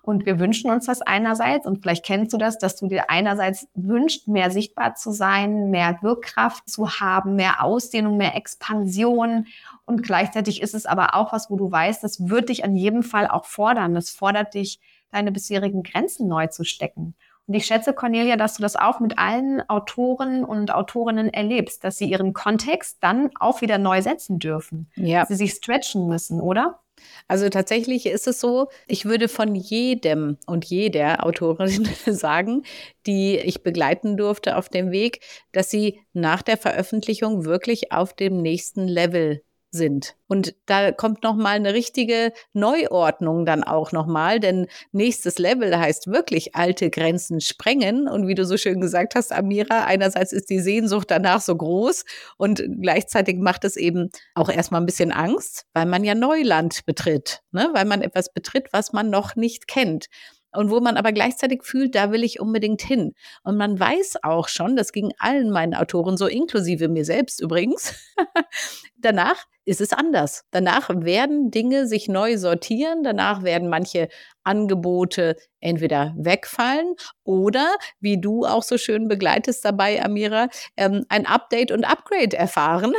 Und 0.00 0.26
wir 0.26 0.40
wünschen 0.40 0.70
uns 0.70 0.86
das 0.86 1.02
einerseits, 1.02 1.66
und 1.66 1.82
vielleicht 1.82 2.04
kennst 2.04 2.32
du 2.32 2.38
das, 2.38 2.58
dass 2.58 2.76
du 2.76 2.88
dir 2.88 3.08
einerseits 3.10 3.68
wünscht, 3.74 4.26
mehr 4.26 4.50
sichtbar 4.50 4.94
zu 4.94 5.12
sein, 5.12 5.70
mehr 5.70 5.98
Wirkkraft 6.00 6.68
zu 6.68 6.90
haben, 6.98 7.36
mehr 7.36 7.62
Ausdehnung, 7.62 8.16
mehr 8.16 8.34
Expansion. 8.34 9.46
Und 9.84 10.02
gleichzeitig 10.02 10.60
ist 10.60 10.74
es 10.74 10.86
aber 10.86 11.14
auch 11.14 11.32
was, 11.32 11.50
wo 11.50 11.56
du 11.56 11.70
weißt, 11.70 12.02
das 12.02 12.28
wird 12.28 12.48
dich 12.48 12.64
an 12.64 12.74
jedem 12.74 13.02
Fall 13.02 13.28
auch 13.28 13.44
fordern. 13.44 13.94
Das 13.94 14.10
fordert 14.10 14.54
dich, 14.54 14.80
deine 15.12 15.30
bisherigen 15.30 15.82
Grenzen 15.82 16.26
neu 16.26 16.46
zu 16.48 16.64
stecken. 16.64 17.14
Und 17.46 17.54
ich 17.54 17.66
schätze, 17.66 17.92
Cornelia, 17.92 18.36
dass 18.36 18.54
du 18.54 18.62
das 18.62 18.76
auch 18.76 19.00
mit 19.00 19.18
allen 19.18 19.68
Autoren 19.68 20.44
und 20.44 20.72
Autorinnen 20.72 21.32
erlebst, 21.32 21.82
dass 21.84 21.98
sie 21.98 22.06
ihren 22.06 22.32
Kontext 22.32 22.98
dann 23.00 23.30
auch 23.38 23.60
wieder 23.60 23.78
neu 23.78 24.00
setzen 24.00 24.38
dürfen. 24.38 24.90
Ja. 24.94 25.20
Dass 25.20 25.28
sie 25.28 25.34
sich 25.36 25.52
stretchen 25.52 26.06
müssen, 26.06 26.40
oder? 26.40 26.80
Also 27.26 27.48
tatsächlich 27.48 28.06
ist 28.06 28.28
es 28.28 28.40
so, 28.40 28.68
ich 28.86 29.04
würde 29.04 29.28
von 29.28 29.54
jedem 29.54 30.38
und 30.46 30.64
jeder 30.64 31.24
Autorin 31.24 31.88
sagen, 32.06 32.62
die 33.06 33.36
ich 33.36 33.62
begleiten 33.62 34.16
durfte 34.16 34.56
auf 34.56 34.68
dem 34.68 34.90
Weg, 34.90 35.20
dass 35.52 35.70
sie 35.70 36.00
nach 36.12 36.42
der 36.42 36.56
Veröffentlichung 36.56 37.44
wirklich 37.44 37.92
auf 37.92 38.14
dem 38.14 38.40
nächsten 38.40 38.86
Level 38.86 39.42
sind. 39.72 40.14
Und 40.28 40.54
da 40.66 40.92
kommt 40.92 41.22
noch 41.22 41.34
mal 41.34 41.56
eine 41.56 41.74
richtige 41.74 42.32
Neuordnung 42.52 43.46
dann 43.46 43.64
auch 43.64 43.90
noch 43.92 44.06
mal, 44.06 44.38
denn 44.38 44.66
nächstes 44.92 45.38
Level 45.38 45.76
heißt 45.76 46.08
wirklich 46.08 46.54
alte 46.54 46.90
Grenzen 46.90 47.40
sprengen 47.40 48.06
und 48.06 48.28
wie 48.28 48.34
du 48.34 48.44
so 48.44 48.56
schön 48.56 48.80
gesagt 48.80 49.14
hast, 49.14 49.32
Amira, 49.32 49.84
einerseits 49.84 50.32
ist 50.32 50.50
die 50.50 50.60
Sehnsucht 50.60 51.10
danach 51.10 51.40
so 51.40 51.56
groß 51.56 52.04
und 52.36 52.62
gleichzeitig 52.80 53.38
macht 53.38 53.64
es 53.64 53.76
eben 53.76 54.10
auch 54.34 54.50
erstmal 54.50 54.80
ein 54.82 54.86
bisschen 54.86 55.10
Angst, 55.10 55.66
weil 55.72 55.86
man 55.86 56.04
ja 56.04 56.14
Neuland 56.14 56.84
betritt, 56.86 57.42
ne? 57.50 57.70
weil 57.72 57.86
man 57.86 58.02
etwas 58.02 58.32
betritt, 58.32 58.68
was 58.72 58.92
man 58.92 59.10
noch 59.10 59.36
nicht 59.36 59.66
kennt 59.66 60.06
und 60.54 60.70
wo 60.70 60.80
man 60.80 60.96
aber 60.96 61.12
gleichzeitig 61.12 61.64
fühlt, 61.64 61.94
da 61.94 62.10
will 62.12 62.24
ich 62.24 62.40
unbedingt 62.40 62.82
hin. 62.82 63.14
Und 63.42 63.56
man 63.56 63.78
weiß 63.78 64.18
auch 64.22 64.48
schon, 64.48 64.76
das 64.76 64.92
ging 64.92 65.12
allen 65.18 65.50
meinen 65.50 65.74
Autoren 65.74 66.16
so, 66.16 66.26
inklusive 66.26 66.88
mir 66.88 67.04
selbst 67.04 67.40
übrigens, 67.40 67.94
danach 68.96 69.44
ist 69.64 69.80
es 69.80 69.92
anders. 69.92 70.44
Danach 70.50 70.90
werden 70.90 71.50
Dinge 71.50 71.86
sich 71.86 72.08
neu 72.08 72.36
sortieren, 72.36 73.02
danach 73.02 73.42
werden 73.42 73.68
manche 73.68 74.08
Angebote 74.42 75.36
entweder 75.60 76.14
wegfallen 76.16 76.94
oder, 77.24 77.74
wie 78.00 78.20
du 78.20 78.44
auch 78.44 78.62
so 78.62 78.76
schön 78.76 79.08
begleitest 79.08 79.64
dabei, 79.64 80.02
Amira, 80.04 80.48
ähm, 80.76 81.04
ein 81.08 81.26
Update 81.26 81.70
und 81.70 81.84
Upgrade 81.84 82.36
erfahren, 82.36 82.92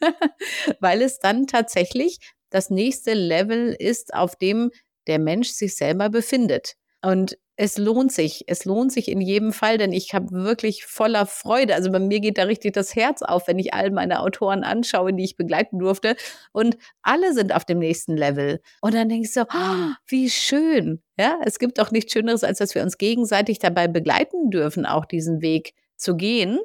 weil 0.80 1.02
es 1.02 1.18
dann 1.20 1.46
tatsächlich 1.46 2.18
das 2.50 2.70
nächste 2.70 3.14
Level 3.14 3.74
ist, 3.78 4.12
auf 4.12 4.34
dem 4.34 4.70
der 5.06 5.18
Mensch 5.18 5.50
sich 5.50 5.76
selber 5.76 6.08
befindet. 6.10 6.76
Und 7.02 7.36
es 7.56 7.76
lohnt 7.76 8.10
sich. 8.10 8.44
Es 8.46 8.64
lohnt 8.64 8.90
sich 8.90 9.08
in 9.08 9.20
jedem 9.20 9.52
Fall, 9.52 9.76
denn 9.76 9.92
ich 9.92 10.14
habe 10.14 10.30
wirklich 10.30 10.86
voller 10.86 11.26
Freude. 11.26 11.74
Also 11.74 11.92
bei 11.92 11.98
mir 11.98 12.20
geht 12.20 12.38
da 12.38 12.44
richtig 12.44 12.72
das 12.72 12.96
Herz 12.96 13.20
auf, 13.20 13.48
wenn 13.48 13.58
ich 13.58 13.74
all 13.74 13.90
meine 13.90 14.20
Autoren 14.20 14.64
anschaue, 14.64 15.12
die 15.12 15.24
ich 15.24 15.36
begleiten 15.36 15.78
durfte. 15.78 16.16
Und 16.52 16.78
alle 17.02 17.34
sind 17.34 17.54
auf 17.54 17.66
dem 17.66 17.78
nächsten 17.78 18.16
Level. 18.16 18.62
Und 18.80 18.94
dann 18.94 19.10
denke 19.10 19.26
ich 19.26 19.34
so, 19.34 19.42
oh, 19.42 19.92
wie 20.06 20.30
schön. 20.30 21.02
Ja, 21.18 21.38
es 21.44 21.58
gibt 21.58 21.80
auch 21.80 21.90
nichts 21.90 22.12
Schöneres, 22.12 22.44
als 22.44 22.58
dass 22.58 22.74
wir 22.74 22.82
uns 22.82 22.96
gegenseitig 22.96 23.58
dabei 23.58 23.88
begleiten 23.88 24.50
dürfen, 24.50 24.86
auch 24.86 25.04
diesen 25.04 25.42
Weg 25.42 25.74
zu 25.96 26.16
gehen 26.16 26.60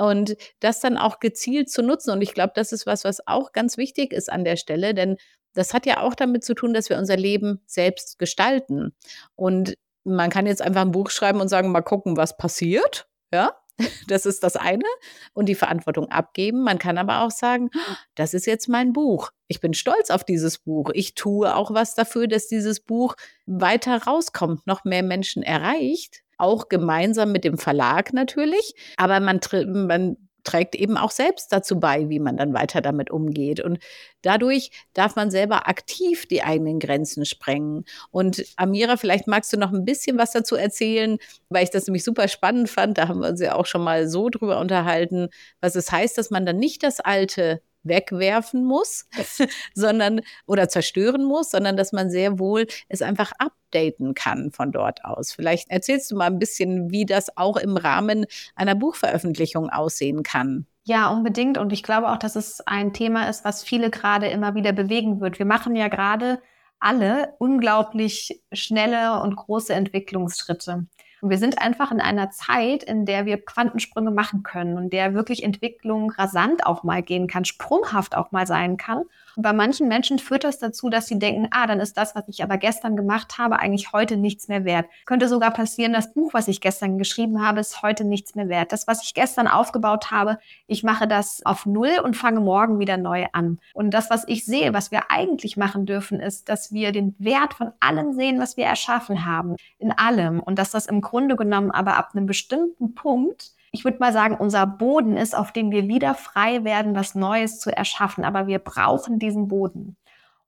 und 0.00 0.36
das 0.58 0.80
dann 0.80 0.96
auch 0.96 1.20
gezielt 1.20 1.70
zu 1.70 1.82
nutzen. 1.82 2.10
Und 2.10 2.22
ich 2.22 2.34
glaube, 2.34 2.52
das 2.56 2.72
ist 2.72 2.86
was, 2.86 3.04
was 3.04 3.24
auch 3.26 3.52
ganz 3.52 3.76
wichtig 3.76 4.12
ist 4.12 4.32
an 4.32 4.44
der 4.44 4.56
Stelle, 4.56 4.94
denn 4.94 5.16
das 5.54 5.74
hat 5.74 5.86
ja 5.86 6.00
auch 6.02 6.14
damit 6.14 6.44
zu 6.44 6.54
tun, 6.54 6.74
dass 6.74 6.90
wir 6.90 6.98
unser 6.98 7.16
Leben 7.16 7.60
selbst 7.66 8.18
gestalten. 8.18 8.94
Und 9.36 9.74
man 10.04 10.30
kann 10.30 10.46
jetzt 10.46 10.62
einfach 10.62 10.82
ein 10.82 10.92
Buch 10.92 11.10
schreiben 11.10 11.40
und 11.40 11.48
sagen, 11.48 11.72
mal 11.72 11.82
gucken, 11.82 12.16
was 12.16 12.36
passiert. 12.36 13.08
Ja, 13.32 13.54
das 14.08 14.26
ist 14.26 14.42
das 14.42 14.56
eine. 14.56 14.84
Und 15.32 15.46
die 15.46 15.54
Verantwortung 15.54 16.10
abgeben. 16.10 16.62
Man 16.62 16.78
kann 16.78 16.98
aber 16.98 17.22
auch 17.22 17.30
sagen, 17.30 17.70
das 18.14 18.34
ist 18.34 18.46
jetzt 18.46 18.68
mein 18.68 18.92
Buch. 18.92 19.30
Ich 19.48 19.60
bin 19.60 19.74
stolz 19.74 20.10
auf 20.10 20.24
dieses 20.24 20.58
Buch. 20.58 20.90
Ich 20.94 21.14
tue 21.14 21.54
auch 21.54 21.72
was 21.72 21.94
dafür, 21.94 22.28
dass 22.28 22.48
dieses 22.48 22.80
Buch 22.80 23.16
weiter 23.46 24.04
rauskommt, 24.04 24.66
noch 24.66 24.84
mehr 24.84 25.02
Menschen 25.02 25.42
erreicht. 25.42 26.22
Auch 26.38 26.68
gemeinsam 26.68 27.32
mit 27.32 27.44
dem 27.44 27.58
Verlag 27.58 28.14
natürlich. 28.14 28.74
Aber 28.96 29.20
man, 29.20 29.40
man 29.66 30.16
trägt 30.44 30.74
eben 30.74 30.96
auch 30.96 31.10
selbst 31.10 31.52
dazu 31.52 31.78
bei, 31.80 32.08
wie 32.08 32.18
man 32.18 32.36
dann 32.36 32.54
weiter 32.54 32.80
damit 32.80 33.10
umgeht. 33.10 33.60
Und 33.60 33.78
dadurch 34.22 34.70
darf 34.94 35.16
man 35.16 35.30
selber 35.30 35.68
aktiv 35.68 36.26
die 36.26 36.42
eigenen 36.42 36.78
Grenzen 36.78 37.24
sprengen. 37.24 37.84
Und 38.10 38.44
Amira, 38.56 38.96
vielleicht 38.96 39.26
magst 39.26 39.52
du 39.52 39.56
noch 39.56 39.72
ein 39.72 39.84
bisschen 39.84 40.18
was 40.18 40.32
dazu 40.32 40.56
erzählen, 40.56 41.18
weil 41.48 41.64
ich 41.64 41.70
das 41.70 41.86
nämlich 41.86 42.04
super 42.04 42.28
spannend 42.28 42.68
fand. 42.70 42.98
Da 42.98 43.08
haben 43.08 43.20
wir 43.20 43.28
uns 43.28 43.40
ja 43.40 43.54
auch 43.54 43.66
schon 43.66 43.82
mal 43.82 44.08
so 44.08 44.28
drüber 44.28 44.58
unterhalten, 44.60 45.28
was 45.60 45.74
es 45.74 45.90
heißt, 45.90 46.18
dass 46.18 46.30
man 46.30 46.46
dann 46.46 46.58
nicht 46.58 46.82
das 46.82 47.00
Alte 47.00 47.62
wegwerfen 47.82 48.64
muss, 48.64 49.06
sondern 49.74 50.20
oder 50.46 50.68
zerstören 50.68 51.24
muss, 51.24 51.50
sondern 51.50 51.76
dass 51.76 51.92
man 51.92 52.10
sehr 52.10 52.38
wohl 52.38 52.66
es 52.88 53.02
einfach 53.02 53.32
updaten 53.38 54.14
kann 54.14 54.50
von 54.52 54.72
dort 54.72 55.04
aus. 55.04 55.32
Vielleicht 55.32 55.70
erzählst 55.70 56.10
du 56.10 56.16
mal 56.16 56.26
ein 56.26 56.38
bisschen, 56.38 56.90
wie 56.90 57.06
das 57.06 57.36
auch 57.36 57.56
im 57.56 57.76
Rahmen 57.76 58.26
einer 58.54 58.74
Buchveröffentlichung 58.74 59.70
aussehen 59.70 60.22
kann. 60.22 60.66
Ja, 60.84 61.08
unbedingt. 61.10 61.58
Und 61.58 61.72
ich 61.72 61.82
glaube 61.82 62.10
auch, 62.10 62.16
dass 62.16 62.36
es 62.36 62.60
ein 62.66 62.92
Thema 62.92 63.28
ist, 63.28 63.44
was 63.44 63.62
viele 63.62 63.90
gerade 63.90 64.28
immer 64.28 64.54
wieder 64.54 64.72
bewegen 64.72 65.20
wird. 65.20 65.38
Wir 65.38 65.46
machen 65.46 65.76
ja 65.76 65.88
gerade 65.88 66.40
alle 66.80 67.34
unglaublich 67.38 68.42
schnelle 68.52 69.20
und 69.22 69.36
große 69.36 69.74
Entwicklungsschritte. 69.74 70.86
Und 71.20 71.30
wir 71.30 71.38
sind 71.38 71.60
einfach 71.60 71.90
in 71.92 72.00
einer 72.00 72.30
Zeit, 72.30 72.82
in 72.82 73.04
der 73.04 73.26
wir 73.26 73.44
Quantensprünge 73.44 74.10
machen 74.10 74.42
können 74.42 74.76
und 74.76 74.92
der 74.92 75.14
wirklich 75.14 75.42
Entwicklung 75.42 76.10
rasant 76.10 76.64
auch 76.66 76.82
mal 76.82 77.02
gehen 77.02 77.26
kann, 77.26 77.44
sprunghaft 77.44 78.16
auch 78.16 78.32
mal 78.32 78.46
sein 78.46 78.76
kann. 78.76 79.04
Bei 79.42 79.54
manchen 79.54 79.88
Menschen 79.88 80.18
führt 80.18 80.44
das 80.44 80.58
dazu, 80.58 80.90
dass 80.90 81.06
sie 81.06 81.18
denken, 81.18 81.48
ah, 81.50 81.66
dann 81.66 81.80
ist 81.80 81.96
das, 81.96 82.14
was 82.14 82.24
ich 82.28 82.42
aber 82.42 82.58
gestern 82.58 82.94
gemacht 82.94 83.38
habe, 83.38 83.58
eigentlich 83.58 83.92
heute 83.92 84.18
nichts 84.18 84.48
mehr 84.48 84.64
wert. 84.64 84.86
Könnte 85.06 85.28
sogar 85.28 85.50
passieren, 85.50 85.94
das 85.94 86.12
Buch, 86.12 86.34
was 86.34 86.46
ich 86.48 86.60
gestern 86.60 86.98
geschrieben 86.98 87.42
habe, 87.42 87.60
ist 87.60 87.82
heute 87.82 88.04
nichts 88.04 88.34
mehr 88.34 88.48
wert. 88.48 88.72
Das, 88.72 88.86
was 88.86 89.02
ich 89.02 89.14
gestern 89.14 89.48
aufgebaut 89.48 90.10
habe, 90.10 90.38
ich 90.66 90.82
mache 90.82 91.08
das 91.08 91.40
auf 91.44 91.64
Null 91.64 92.00
und 92.04 92.16
fange 92.16 92.40
morgen 92.40 92.78
wieder 92.78 92.98
neu 92.98 93.26
an. 93.32 93.58
Und 93.72 93.92
das, 93.92 94.10
was 94.10 94.28
ich 94.28 94.44
sehe, 94.44 94.74
was 94.74 94.90
wir 94.90 95.10
eigentlich 95.10 95.56
machen 95.56 95.86
dürfen, 95.86 96.20
ist, 96.20 96.48
dass 96.50 96.72
wir 96.72 96.92
den 96.92 97.14
Wert 97.18 97.54
von 97.54 97.72
allem 97.80 98.12
sehen, 98.12 98.40
was 98.40 98.58
wir 98.58 98.66
erschaffen 98.66 99.24
haben. 99.24 99.56
In 99.78 99.92
allem. 99.92 100.40
Und 100.40 100.58
dass 100.58 100.70
das 100.70 100.86
im 100.86 101.00
Grunde 101.00 101.36
genommen 101.36 101.70
aber 101.70 101.96
ab 101.96 102.10
einem 102.12 102.26
bestimmten 102.26 102.94
Punkt 102.94 103.52
ich 103.72 103.84
würde 103.84 103.98
mal 103.98 104.12
sagen, 104.12 104.36
unser 104.36 104.66
Boden 104.66 105.16
ist, 105.16 105.36
auf 105.36 105.52
dem 105.52 105.70
wir 105.70 105.86
wieder 105.86 106.14
frei 106.14 106.64
werden, 106.64 106.94
was 106.94 107.14
Neues 107.14 107.60
zu 107.60 107.74
erschaffen. 107.74 108.24
Aber 108.24 108.46
wir 108.46 108.58
brauchen 108.58 109.18
diesen 109.18 109.48
Boden. 109.48 109.96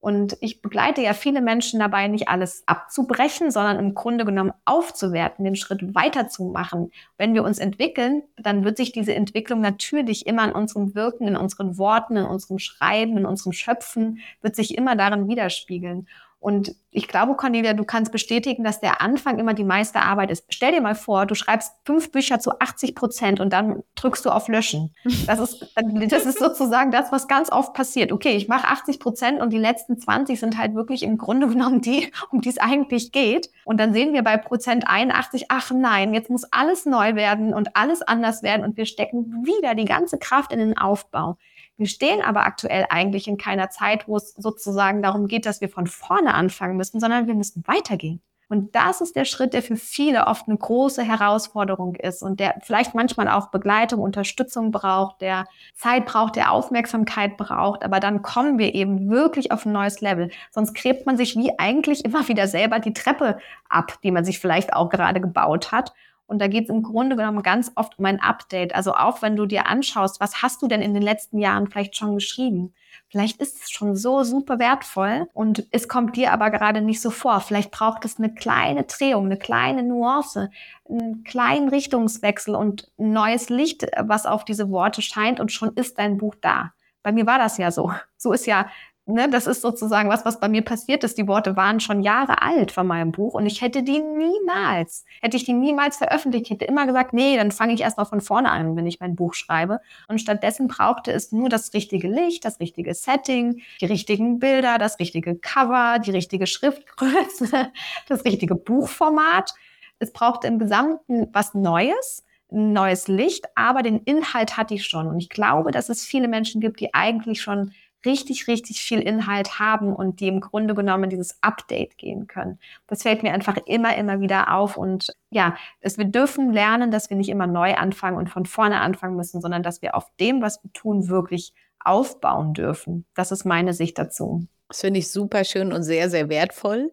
Und 0.00 0.36
ich 0.40 0.60
begleite 0.62 1.00
ja 1.00 1.12
viele 1.12 1.40
Menschen 1.40 1.78
dabei, 1.78 2.08
nicht 2.08 2.26
alles 2.26 2.64
abzubrechen, 2.66 3.52
sondern 3.52 3.78
im 3.78 3.94
Grunde 3.94 4.24
genommen 4.24 4.52
aufzuwerten, 4.64 5.44
den 5.44 5.54
Schritt 5.54 5.94
weiterzumachen. 5.94 6.90
Wenn 7.18 7.34
wir 7.34 7.44
uns 7.44 7.60
entwickeln, 7.60 8.24
dann 8.36 8.64
wird 8.64 8.78
sich 8.78 8.90
diese 8.90 9.14
Entwicklung 9.14 9.60
natürlich 9.60 10.26
immer 10.26 10.44
in 10.44 10.50
unserem 10.50 10.96
Wirken, 10.96 11.28
in 11.28 11.36
unseren 11.36 11.78
Worten, 11.78 12.16
in 12.16 12.24
unserem 12.24 12.58
Schreiben, 12.58 13.16
in 13.16 13.26
unserem 13.26 13.52
Schöpfen, 13.52 14.18
wird 14.40 14.56
sich 14.56 14.76
immer 14.76 14.96
darin 14.96 15.28
widerspiegeln. 15.28 16.08
Und 16.42 16.75
ich 16.90 17.06
glaube, 17.06 17.37
Cornelia, 17.37 17.72
du 17.72 17.84
kannst 17.84 18.11
bestätigen, 18.11 18.64
dass 18.64 18.80
der 18.80 19.00
Anfang 19.00 19.38
immer 19.38 19.54
die 19.54 19.62
meiste 19.62 20.00
Arbeit 20.00 20.32
ist. 20.32 20.44
Stell 20.49 20.72
dir 20.72 20.80
mal 20.80 20.96
vor, 20.96 21.25
du 21.25 21.37
schreibst 21.37 21.72
fünf 21.84 22.11
Bücher 22.11 22.40
zu 22.40 22.58
80 22.58 22.96
Prozent 22.96 23.38
und 23.38 23.52
dann 23.52 23.84
drückst 23.94 24.25
du 24.25 24.30
auf 24.30 24.49
Löschen. 24.49 24.92
Das 25.26 25.38
ist, 25.38 25.72
das 25.76 26.26
ist 26.26 26.40
sozusagen 26.40 26.90
das, 26.90 27.12
was 27.12 27.28
ganz 27.28 27.50
oft 27.52 27.75
passiert. 27.75 28.11
Okay, 28.11 28.34
ich 28.34 28.49
mache 28.49 28.66
80 28.66 28.99
Prozent 28.99 29.40
und 29.40 29.52
die 29.52 29.58
letzten 29.58 30.00
20 30.00 30.40
sind 30.40 30.58
halt 30.58 30.75
wirklich 30.75 31.04
im 31.04 31.16
Grunde 31.16 31.46
genommen 31.46 31.80
die, 31.80 32.11
um 32.30 32.40
die 32.40 32.49
es 32.49 32.58
eigentlich 32.58 33.12
geht. 33.12 33.49
Und 33.64 33.78
dann 33.78 33.92
sehen 33.92 34.12
wir 34.12 34.25
bei 34.25 34.37
Prozent 34.37 34.88
81, 34.88 35.46
ach 35.49 35.70
nein, 35.70 36.12
jetzt 36.12 36.28
muss 36.28 36.44
alles 36.50 36.87
neu 36.87 37.14
werden 37.14 37.54
und 37.54 37.76
alles 37.76 38.02
anders 38.02 38.42
werden 38.42 38.64
und 38.64 38.76
wir 38.76 38.87
stecken 38.87 39.44
wieder 39.46 39.76
die 39.76 39.84
ganze 39.84 40.18
Kraft 40.18 40.52
in 40.52 40.58
den 40.58 40.76
Aufbau. 40.76 41.38
Wir 41.82 41.88
stehen 41.88 42.22
aber 42.22 42.46
aktuell 42.46 42.86
eigentlich 42.90 43.26
in 43.26 43.38
keiner 43.38 43.68
Zeit, 43.68 44.06
wo 44.06 44.16
es 44.16 44.34
sozusagen 44.34 45.02
darum 45.02 45.26
geht, 45.26 45.46
dass 45.46 45.60
wir 45.60 45.68
von 45.68 45.88
vorne 45.88 46.32
anfangen 46.32 46.76
müssen, 46.76 47.00
sondern 47.00 47.26
wir 47.26 47.34
müssen 47.34 47.64
weitergehen. 47.66 48.22
Und 48.48 48.76
das 48.76 49.00
ist 49.00 49.16
der 49.16 49.24
Schritt, 49.24 49.52
der 49.52 49.64
für 49.64 49.74
viele 49.74 50.28
oft 50.28 50.46
eine 50.46 50.56
große 50.56 51.02
Herausforderung 51.02 51.96
ist 51.96 52.22
und 52.22 52.38
der 52.38 52.54
vielleicht 52.62 52.94
manchmal 52.94 53.26
auch 53.26 53.48
Begleitung, 53.48 53.98
Unterstützung 53.98 54.70
braucht, 54.70 55.22
der 55.22 55.46
Zeit 55.74 56.06
braucht, 56.06 56.36
der 56.36 56.52
Aufmerksamkeit 56.52 57.36
braucht. 57.36 57.82
Aber 57.84 57.98
dann 57.98 58.22
kommen 58.22 58.58
wir 58.58 58.76
eben 58.76 59.10
wirklich 59.10 59.50
auf 59.50 59.66
ein 59.66 59.72
neues 59.72 60.00
Level. 60.00 60.30
Sonst 60.52 60.74
gräbt 60.74 61.04
man 61.04 61.16
sich 61.16 61.34
wie 61.34 61.58
eigentlich 61.58 62.04
immer 62.04 62.28
wieder 62.28 62.46
selber 62.46 62.78
die 62.78 62.92
Treppe 62.92 63.38
ab, 63.68 63.98
die 64.04 64.12
man 64.12 64.24
sich 64.24 64.38
vielleicht 64.38 64.72
auch 64.72 64.88
gerade 64.88 65.20
gebaut 65.20 65.72
hat. 65.72 65.92
Und 66.32 66.38
da 66.38 66.48
geht 66.48 66.64
es 66.64 66.70
im 66.70 66.82
Grunde 66.82 67.14
genommen 67.14 67.42
ganz 67.42 67.70
oft 67.74 67.98
um 67.98 68.06
ein 68.06 68.18
Update. 68.18 68.74
Also 68.74 68.94
auch 68.94 69.20
wenn 69.20 69.36
du 69.36 69.44
dir 69.44 69.66
anschaust, 69.66 70.18
was 70.18 70.40
hast 70.40 70.62
du 70.62 70.66
denn 70.66 70.80
in 70.80 70.94
den 70.94 71.02
letzten 71.02 71.38
Jahren 71.38 71.68
vielleicht 71.68 71.94
schon 71.94 72.14
geschrieben? 72.14 72.72
Vielleicht 73.10 73.38
ist 73.42 73.62
es 73.62 73.70
schon 73.70 73.94
so 73.94 74.22
super 74.22 74.58
wertvoll 74.58 75.28
und 75.34 75.66
es 75.70 75.88
kommt 75.88 76.16
dir 76.16 76.32
aber 76.32 76.50
gerade 76.50 76.80
nicht 76.80 77.02
so 77.02 77.10
vor. 77.10 77.40
Vielleicht 77.40 77.70
braucht 77.70 78.06
es 78.06 78.18
eine 78.18 78.32
kleine 78.32 78.84
Drehung, 78.84 79.26
eine 79.26 79.36
kleine 79.36 79.82
Nuance, 79.82 80.50
einen 80.88 81.22
kleinen 81.22 81.68
Richtungswechsel 81.68 82.54
und 82.54 82.90
ein 82.98 83.12
neues 83.12 83.50
Licht, 83.50 83.86
was 83.98 84.24
auf 84.24 84.46
diese 84.46 84.70
Worte 84.70 85.02
scheint 85.02 85.38
und 85.38 85.52
schon 85.52 85.74
ist 85.74 85.98
dein 85.98 86.16
Buch 86.16 86.34
da. 86.40 86.72
Bei 87.02 87.12
mir 87.12 87.26
war 87.26 87.38
das 87.38 87.58
ja 87.58 87.70
so. 87.70 87.92
So 88.16 88.32
ist 88.32 88.46
ja 88.46 88.68
ne, 89.06 89.28
das 89.28 89.47
ist 89.47 89.62
sozusagen 89.62 90.09
was, 90.09 90.25
was 90.25 90.40
bei 90.40 90.49
mir 90.49 90.62
passiert 90.62 91.04
ist. 91.04 91.18
Die 91.18 91.26
Worte 91.26 91.56
waren 91.56 91.80
schon 91.80 92.02
Jahre 92.02 92.42
alt 92.42 92.71
von 92.73 92.87
meinem 92.87 93.12
Buch 93.12 93.35
und 93.35 93.47
ich 93.47 93.61
hätte 93.61 93.82
die 93.82 94.00
niemals, 94.00 95.04
hätte 95.21 95.37
ich 95.37 95.44
die 95.44 95.52
niemals 95.52 95.97
veröffentlicht. 95.97 96.47
Ich 96.47 96.50
hätte 96.52 96.64
immer 96.64 96.87
gesagt, 96.87 97.12
nee, 97.12 97.37
dann 97.37 97.50
fange 97.50 97.75
ich 97.75 97.80
erst 97.80 97.99
mal 97.99 98.04
von 98.04 98.21
vorne 98.21 98.50
an, 98.50 98.76
wenn 98.76 98.87
ich 98.87 99.00
mein 99.00 99.16
Buch 99.16 99.35
schreibe. 99.35 99.80
Und 100.09 100.21
stattdessen 100.21 100.68
brauchte 100.68 101.12
es 101.12 101.32
nur 101.32 101.49
das 101.49 101.75
richtige 101.75 102.09
Licht, 102.09 102.44
das 102.44 102.61
richtige 102.61 102.94
Setting, 102.94 103.62
die 103.80 103.87
richtigen 103.87 104.38
Bilder, 104.38 104.78
das 104.78 104.99
richtige 104.99 105.37
Cover, 105.37 105.99
die 105.99 106.12
richtige 106.12 106.47
Schriftgröße, 106.47 107.71
das 108.09 108.25
richtige 108.25 108.54
Buchformat. 108.54 109.54
Es 109.99 110.12
brauchte 110.12 110.47
im 110.47 110.59
Gesamten 110.59 111.28
was 111.32 111.54
Neues 111.54 112.25
ein 112.52 112.73
neues 112.73 113.09
Licht, 113.09 113.47
aber 113.54 113.82
den 113.82 113.99
Inhalt 114.00 114.56
hatte 114.56 114.75
ich 114.75 114.85
schon. 114.87 115.06
Und 115.06 115.18
ich 115.18 115.28
glaube, 115.28 115.71
dass 115.71 115.88
es 115.88 116.04
viele 116.04 116.28
Menschen 116.28 116.61
gibt, 116.61 116.80
die 116.80 116.94
eigentlich 116.94 117.40
schon 117.40 117.73
richtig, 118.04 118.49
richtig 118.49 118.80
viel 118.80 119.00
Inhalt 119.00 119.59
haben 119.59 119.94
und 119.94 120.21
die 120.21 120.28
im 120.28 120.40
Grunde 120.40 120.75
genommen 120.75 121.11
dieses 121.11 121.37
Update 121.42 121.99
gehen 121.99 122.26
können. 122.26 122.59
Das 122.87 123.02
fällt 123.02 123.23
mir 123.23 123.32
einfach 123.32 123.56
immer, 123.66 123.97
immer 123.97 124.21
wieder 124.21 124.54
auf. 124.54 124.76
Und 124.76 125.14
ja, 125.30 125.56
es, 125.80 125.99
wir 125.99 126.04
dürfen 126.04 126.52
lernen, 126.52 126.90
dass 126.90 127.11
wir 127.11 127.16
nicht 127.16 127.28
immer 127.28 127.47
neu 127.47 127.75
anfangen 127.75 128.16
und 128.16 128.28
von 128.30 128.47
vorne 128.47 128.80
anfangen 128.80 129.16
müssen, 129.16 129.40
sondern 129.40 129.62
dass 129.62 129.82
wir 129.82 129.94
auf 129.94 130.11
dem, 130.18 130.42
was 130.42 130.62
wir 130.62 130.73
tun, 130.73 131.09
wirklich 131.09 131.52
aufbauen 131.85 132.54
dürfen. 132.54 133.06
Das 133.14 133.32
ist 133.32 133.44
meine 133.44 133.75
Sicht 133.75 133.99
dazu. 133.99 134.47
Das 134.68 134.80
finde 134.80 135.00
ich 135.00 135.11
super 135.11 135.44
schön 135.44 135.73
und 135.73 135.82
sehr, 135.82 136.09
sehr 136.09 136.28
wertvoll. 136.28 136.92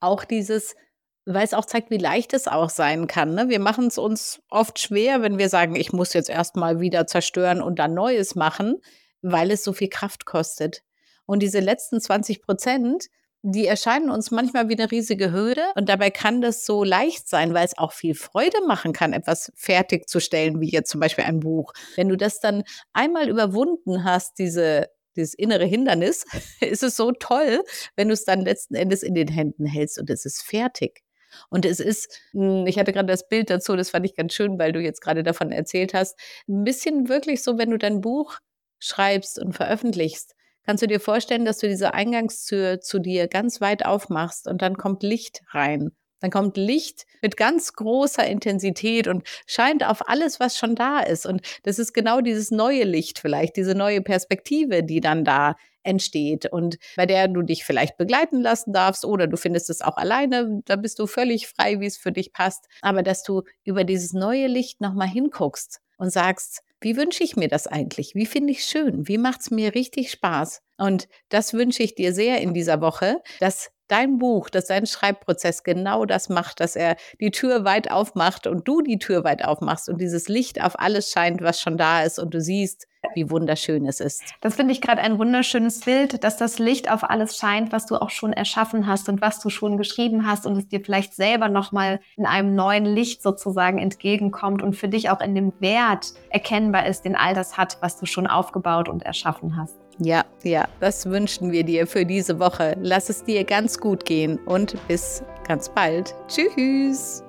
Auch 0.00 0.24
dieses, 0.24 0.76
weil 1.24 1.44
es 1.44 1.54
auch 1.54 1.64
zeigt, 1.64 1.90
wie 1.90 1.98
leicht 1.98 2.32
es 2.34 2.46
auch 2.46 2.70
sein 2.70 3.06
kann. 3.06 3.34
Ne? 3.34 3.48
Wir 3.48 3.58
machen 3.58 3.88
es 3.88 3.98
uns 3.98 4.40
oft 4.48 4.78
schwer, 4.78 5.22
wenn 5.22 5.38
wir 5.38 5.48
sagen, 5.48 5.74
ich 5.74 5.92
muss 5.92 6.12
jetzt 6.12 6.30
erstmal 6.30 6.80
wieder 6.80 7.06
zerstören 7.06 7.60
und 7.60 7.78
dann 7.78 7.94
Neues 7.94 8.36
machen, 8.36 8.80
weil 9.22 9.50
es 9.50 9.64
so 9.64 9.72
viel 9.72 9.88
Kraft 9.88 10.26
kostet. 10.26 10.82
Und 11.26 11.40
diese 11.40 11.60
letzten 11.60 12.00
20 12.00 12.42
Prozent, 12.42 13.06
die 13.42 13.66
erscheinen 13.66 14.10
uns 14.10 14.30
manchmal 14.30 14.68
wie 14.68 14.78
eine 14.78 14.90
riesige 14.90 15.32
Hürde. 15.32 15.62
Und 15.76 15.88
dabei 15.88 16.10
kann 16.10 16.40
das 16.40 16.64
so 16.64 16.84
leicht 16.84 17.28
sein, 17.28 17.54
weil 17.54 17.64
es 17.64 17.78
auch 17.78 17.92
viel 17.92 18.14
Freude 18.14 18.58
machen 18.66 18.92
kann, 18.92 19.12
etwas 19.12 19.52
fertigzustellen, 19.54 20.60
wie 20.60 20.70
jetzt 20.70 20.90
zum 20.90 21.00
Beispiel 21.00 21.24
ein 21.24 21.40
Buch. 21.40 21.72
Wenn 21.94 22.08
du 22.08 22.16
das 22.16 22.40
dann 22.40 22.64
einmal 22.92 23.28
überwunden 23.28 24.04
hast, 24.04 24.38
diese 24.38 24.88
dieses 25.16 25.34
innere 25.34 25.64
Hindernis, 25.64 26.24
ist 26.60 26.82
es 26.82 26.96
so 26.96 27.10
toll, 27.12 27.64
wenn 27.96 28.08
du 28.08 28.14
es 28.14 28.24
dann 28.24 28.42
letzten 28.42 28.74
Endes 28.74 29.02
in 29.02 29.14
den 29.14 29.28
Händen 29.28 29.66
hältst 29.66 29.98
und 29.98 30.10
es 30.10 30.26
ist 30.26 30.42
fertig. 30.42 31.02
Und 31.50 31.64
es 31.64 31.80
ist, 31.80 32.20
hm, 32.32 32.66
ich 32.66 32.78
hatte 32.78 32.92
gerade 32.92 33.08
das 33.08 33.28
Bild 33.28 33.50
dazu, 33.50 33.76
das 33.76 33.90
fand 33.90 34.06
ich 34.06 34.14
ganz 34.14 34.34
schön, 34.34 34.58
weil 34.58 34.72
du 34.72 34.80
jetzt 34.80 35.00
gerade 35.00 35.22
davon 35.22 35.52
erzählt 35.52 35.92
hast, 35.92 36.18
ein 36.48 36.64
bisschen 36.64 37.08
wirklich 37.08 37.42
so, 37.42 37.58
wenn 37.58 37.70
du 37.70 37.78
dein 37.78 38.00
Buch 38.00 38.38
schreibst 38.78 39.38
und 39.38 39.52
veröffentlichst, 39.52 40.34
kannst 40.64 40.82
du 40.82 40.86
dir 40.86 41.00
vorstellen, 41.00 41.44
dass 41.44 41.58
du 41.58 41.68
diese 41.68 41.94
Eingangstür 41.94 42.80
zu 42.80 42.98
dir 42.98 43.28
ganz 43.28 43.60
weit 43.60 43.86
aufmachst 43.86 44.48
und 44.48 44.62
dann 44.62 44.76
kommt 44.76 45.02
Licht 45.02 45.42
rein. 45.50 45.92
Dann 46.20 46.30
kommt 46.30 46.56
Licht 46.56 47.04
mit 47.20 47.36
ganz 47.36 47.74
großer 47.74 48.26
Intensität 48.26 49.06
und 49.06 49.22
scheint 49.46 49.86
auf 49.86 50.08
alles, 50.08 50.40
was 50.40 50.56
schon 50.56 50.74
da 50.74 51.00
ist. 51.00 51.26
Und 51.26 51.42
das 51.62 51.78
ist 51.78 51.92
genau 51.92 52.20
dieses 52.20 52.50
neue 52.50 52.84
Licht 52.84 53.18
vielleicht, 53.18 53.56
diese 53.56 53.74
neue 53.74 54.00
Perspektive, 54.00 54.82
die 54.82 55.00
dann 55.00 55.24
da 55.24 55.56
entsteht 55.82 56.46
und 56.46 56.78
bei 56.96 57.06
der 57.06 57.28
du 57.28 57.42
dich 57.42 57.64
vielleicht 57.64 57.96
begleiten 57.96 58.40
lassen 58.40 58.72
darfst 58.72 59.04
oder 59.04 59.26
du 59.28 59.36
findest 59.36 59.70
es 59.70 59.82
auch 59.82 59.96
alleine, 59.96 60.62
da 60.64 60.76
bist 60.76 60.98
du 60.98 61.06
völlig 61.06 61.46
frei, 61.46 61.80
wie 61.80 61.86
es 61.86 61.96
für 61.96 62.12
dich 62.12 62.32
passt. 62.32 62.66
Aber 62.82 63.02
dass 63.02 63.22
du 63.22 63.42
über 63.62 63.84
dieses 63.84 64.12
neue 64.12 64.48
Licht 64.48 64.80
nochmal 64.80 65.08
hinguckst 65.08 65.80
und 65.96 66.10
sagst, 66.10 66.62
wie 66.80 66.96
wünsche 66.96 67.24
ich 67.24 67.36
mir 67.36 67.48
das 67.48 67.66
eigentlich? 67.66 68.14
Wie 68.14 68.26
finde 68.26 68.52
ich 68.52 68.64
schön? 68.64 69.08
Wie 69.08 69.18
macht 69.18 69.40
es 69.40 69.50
mir 69.50 69.74
richtig 69.74 70.10
Spaß? 70.10 70.62
Und 70.78 71.08
das 71.28 71.54
wünsche 71.54 71.82
ich 71.82 71.94
dir 71.94 72.12
sehr 72.12 72.40
in 72.40 72.54
dieser 72.54 72.80
Woche, 72.80 73.22
dass 73.40 73.70
dein 73.88 74.18
Buch, 74.18 74.50
dass 74.50 74.66
dein 74.66 74.86
Schreibprozess 74.86 75.62
genau 75.62 76.04
das 76.04 76.28
macht, 76.28 76.60
dass 76.60 76.76
er 76.76 76.96
die 77.20 77.30
Tür 77.30 77.64
weit 77.64 77.90
aufmacht 77.90 78.46
und 78.46 78.66
du 78.66 78.82
die 78.82 78.98
Tür 78.98 79.24
weit 79.24 79.44
aufmachst 79.44 79.88
und 79.88 80.00
dieses 80.00 80.28
Licht 80.28 80.60
auf 80.60 80.78
alles 80.78 81.10
scheint, 81.10 81.40
was 81.40 81.60
schon 81.60 81.78
da 81.78 82.02
ist 82.02 82.18
und 82.18 82.34
du 82.34 82.40
siehst, 82.40 82.86
wie 83.14 83.30
wunderschön 83.30 83.86
es 83.86 84.00
ist. 84.00 84.22
Das 84.40 84.56
finde 84.56 84.72
ich 84.72 84.80
gerade 84.80 85.00
ein 85.00 85.18
wunderschönes 85.18 85.80
Bild, 85.80 86.24
dass 86.24 86.36
das 86.36 86.58
Licht 86.58 86.90
auf 86.90 87.08
alles 87.08 87.36
scheint, 87.36 87.72
was 87.72 87.86
du 87.86 87.96
auch 87.96 88.10
schon 88.10 88.32
erschaffen 88.32 88.86
hast 88.86 89.08
und 89.08 89.20
was 89.20 89.40
du 89.40 89.50
schon 89.50 89.76
geschrieben 89.76 90.26
hast 90.26 90.46
und 90.46 90.56
es 90.56 90.68
dir 90.68 90.80
vielleicht 90.80 91.14
selber 91.14 91.48
nochmal 91.48 92.00
in 92.16 92.26
einem 92.26 92.54
neuen 92.54 92.84
Licht 92.84 93.22
sozusagen 93.22 93.78
entgegenkommt 93.78 94.62
und 94.62 94.76
für 94.76 94.88
dich 94.88 95.10
auch 95.10 95.20
in 95.20 95.34
dem 95.34 95.52
Wert 95.60 96.12
erkennbar 96.30 96.86
ist, 96.86 97.04
den 97.04 97.16
all 97.16 97.34
das 97.34 97.56
hat, 97.56 97.78
was 97.80 97.98
du 97.98 98.06
schon 98.06 98.26
aufgebaut 98.26 98.88
und 98.88 99.02
erschaffen 99.02 99.56
hast. 99.56 99.76
Ja, 99.98 100.24
ja, 100.42 100.68
das 100.80 101.06
wünschen 101.06 101.52
wir 101.52 101.64
dir 101.64 101.86
für 101.86 102.04
diese 102.04 102.38
Woche. 102.38 102.76
Lass 102.80 103.08
es 103.08 103.24
dir 103.24 103.44
ganz 103.44 103.78
gut 103.78 104.04
gehen 104.04 104.38
und 104.46 104.76
bis 104.88 105.22
ganz 105.46 105.68
bald. 105.70 106.14
Tschüss. 106.28 107.25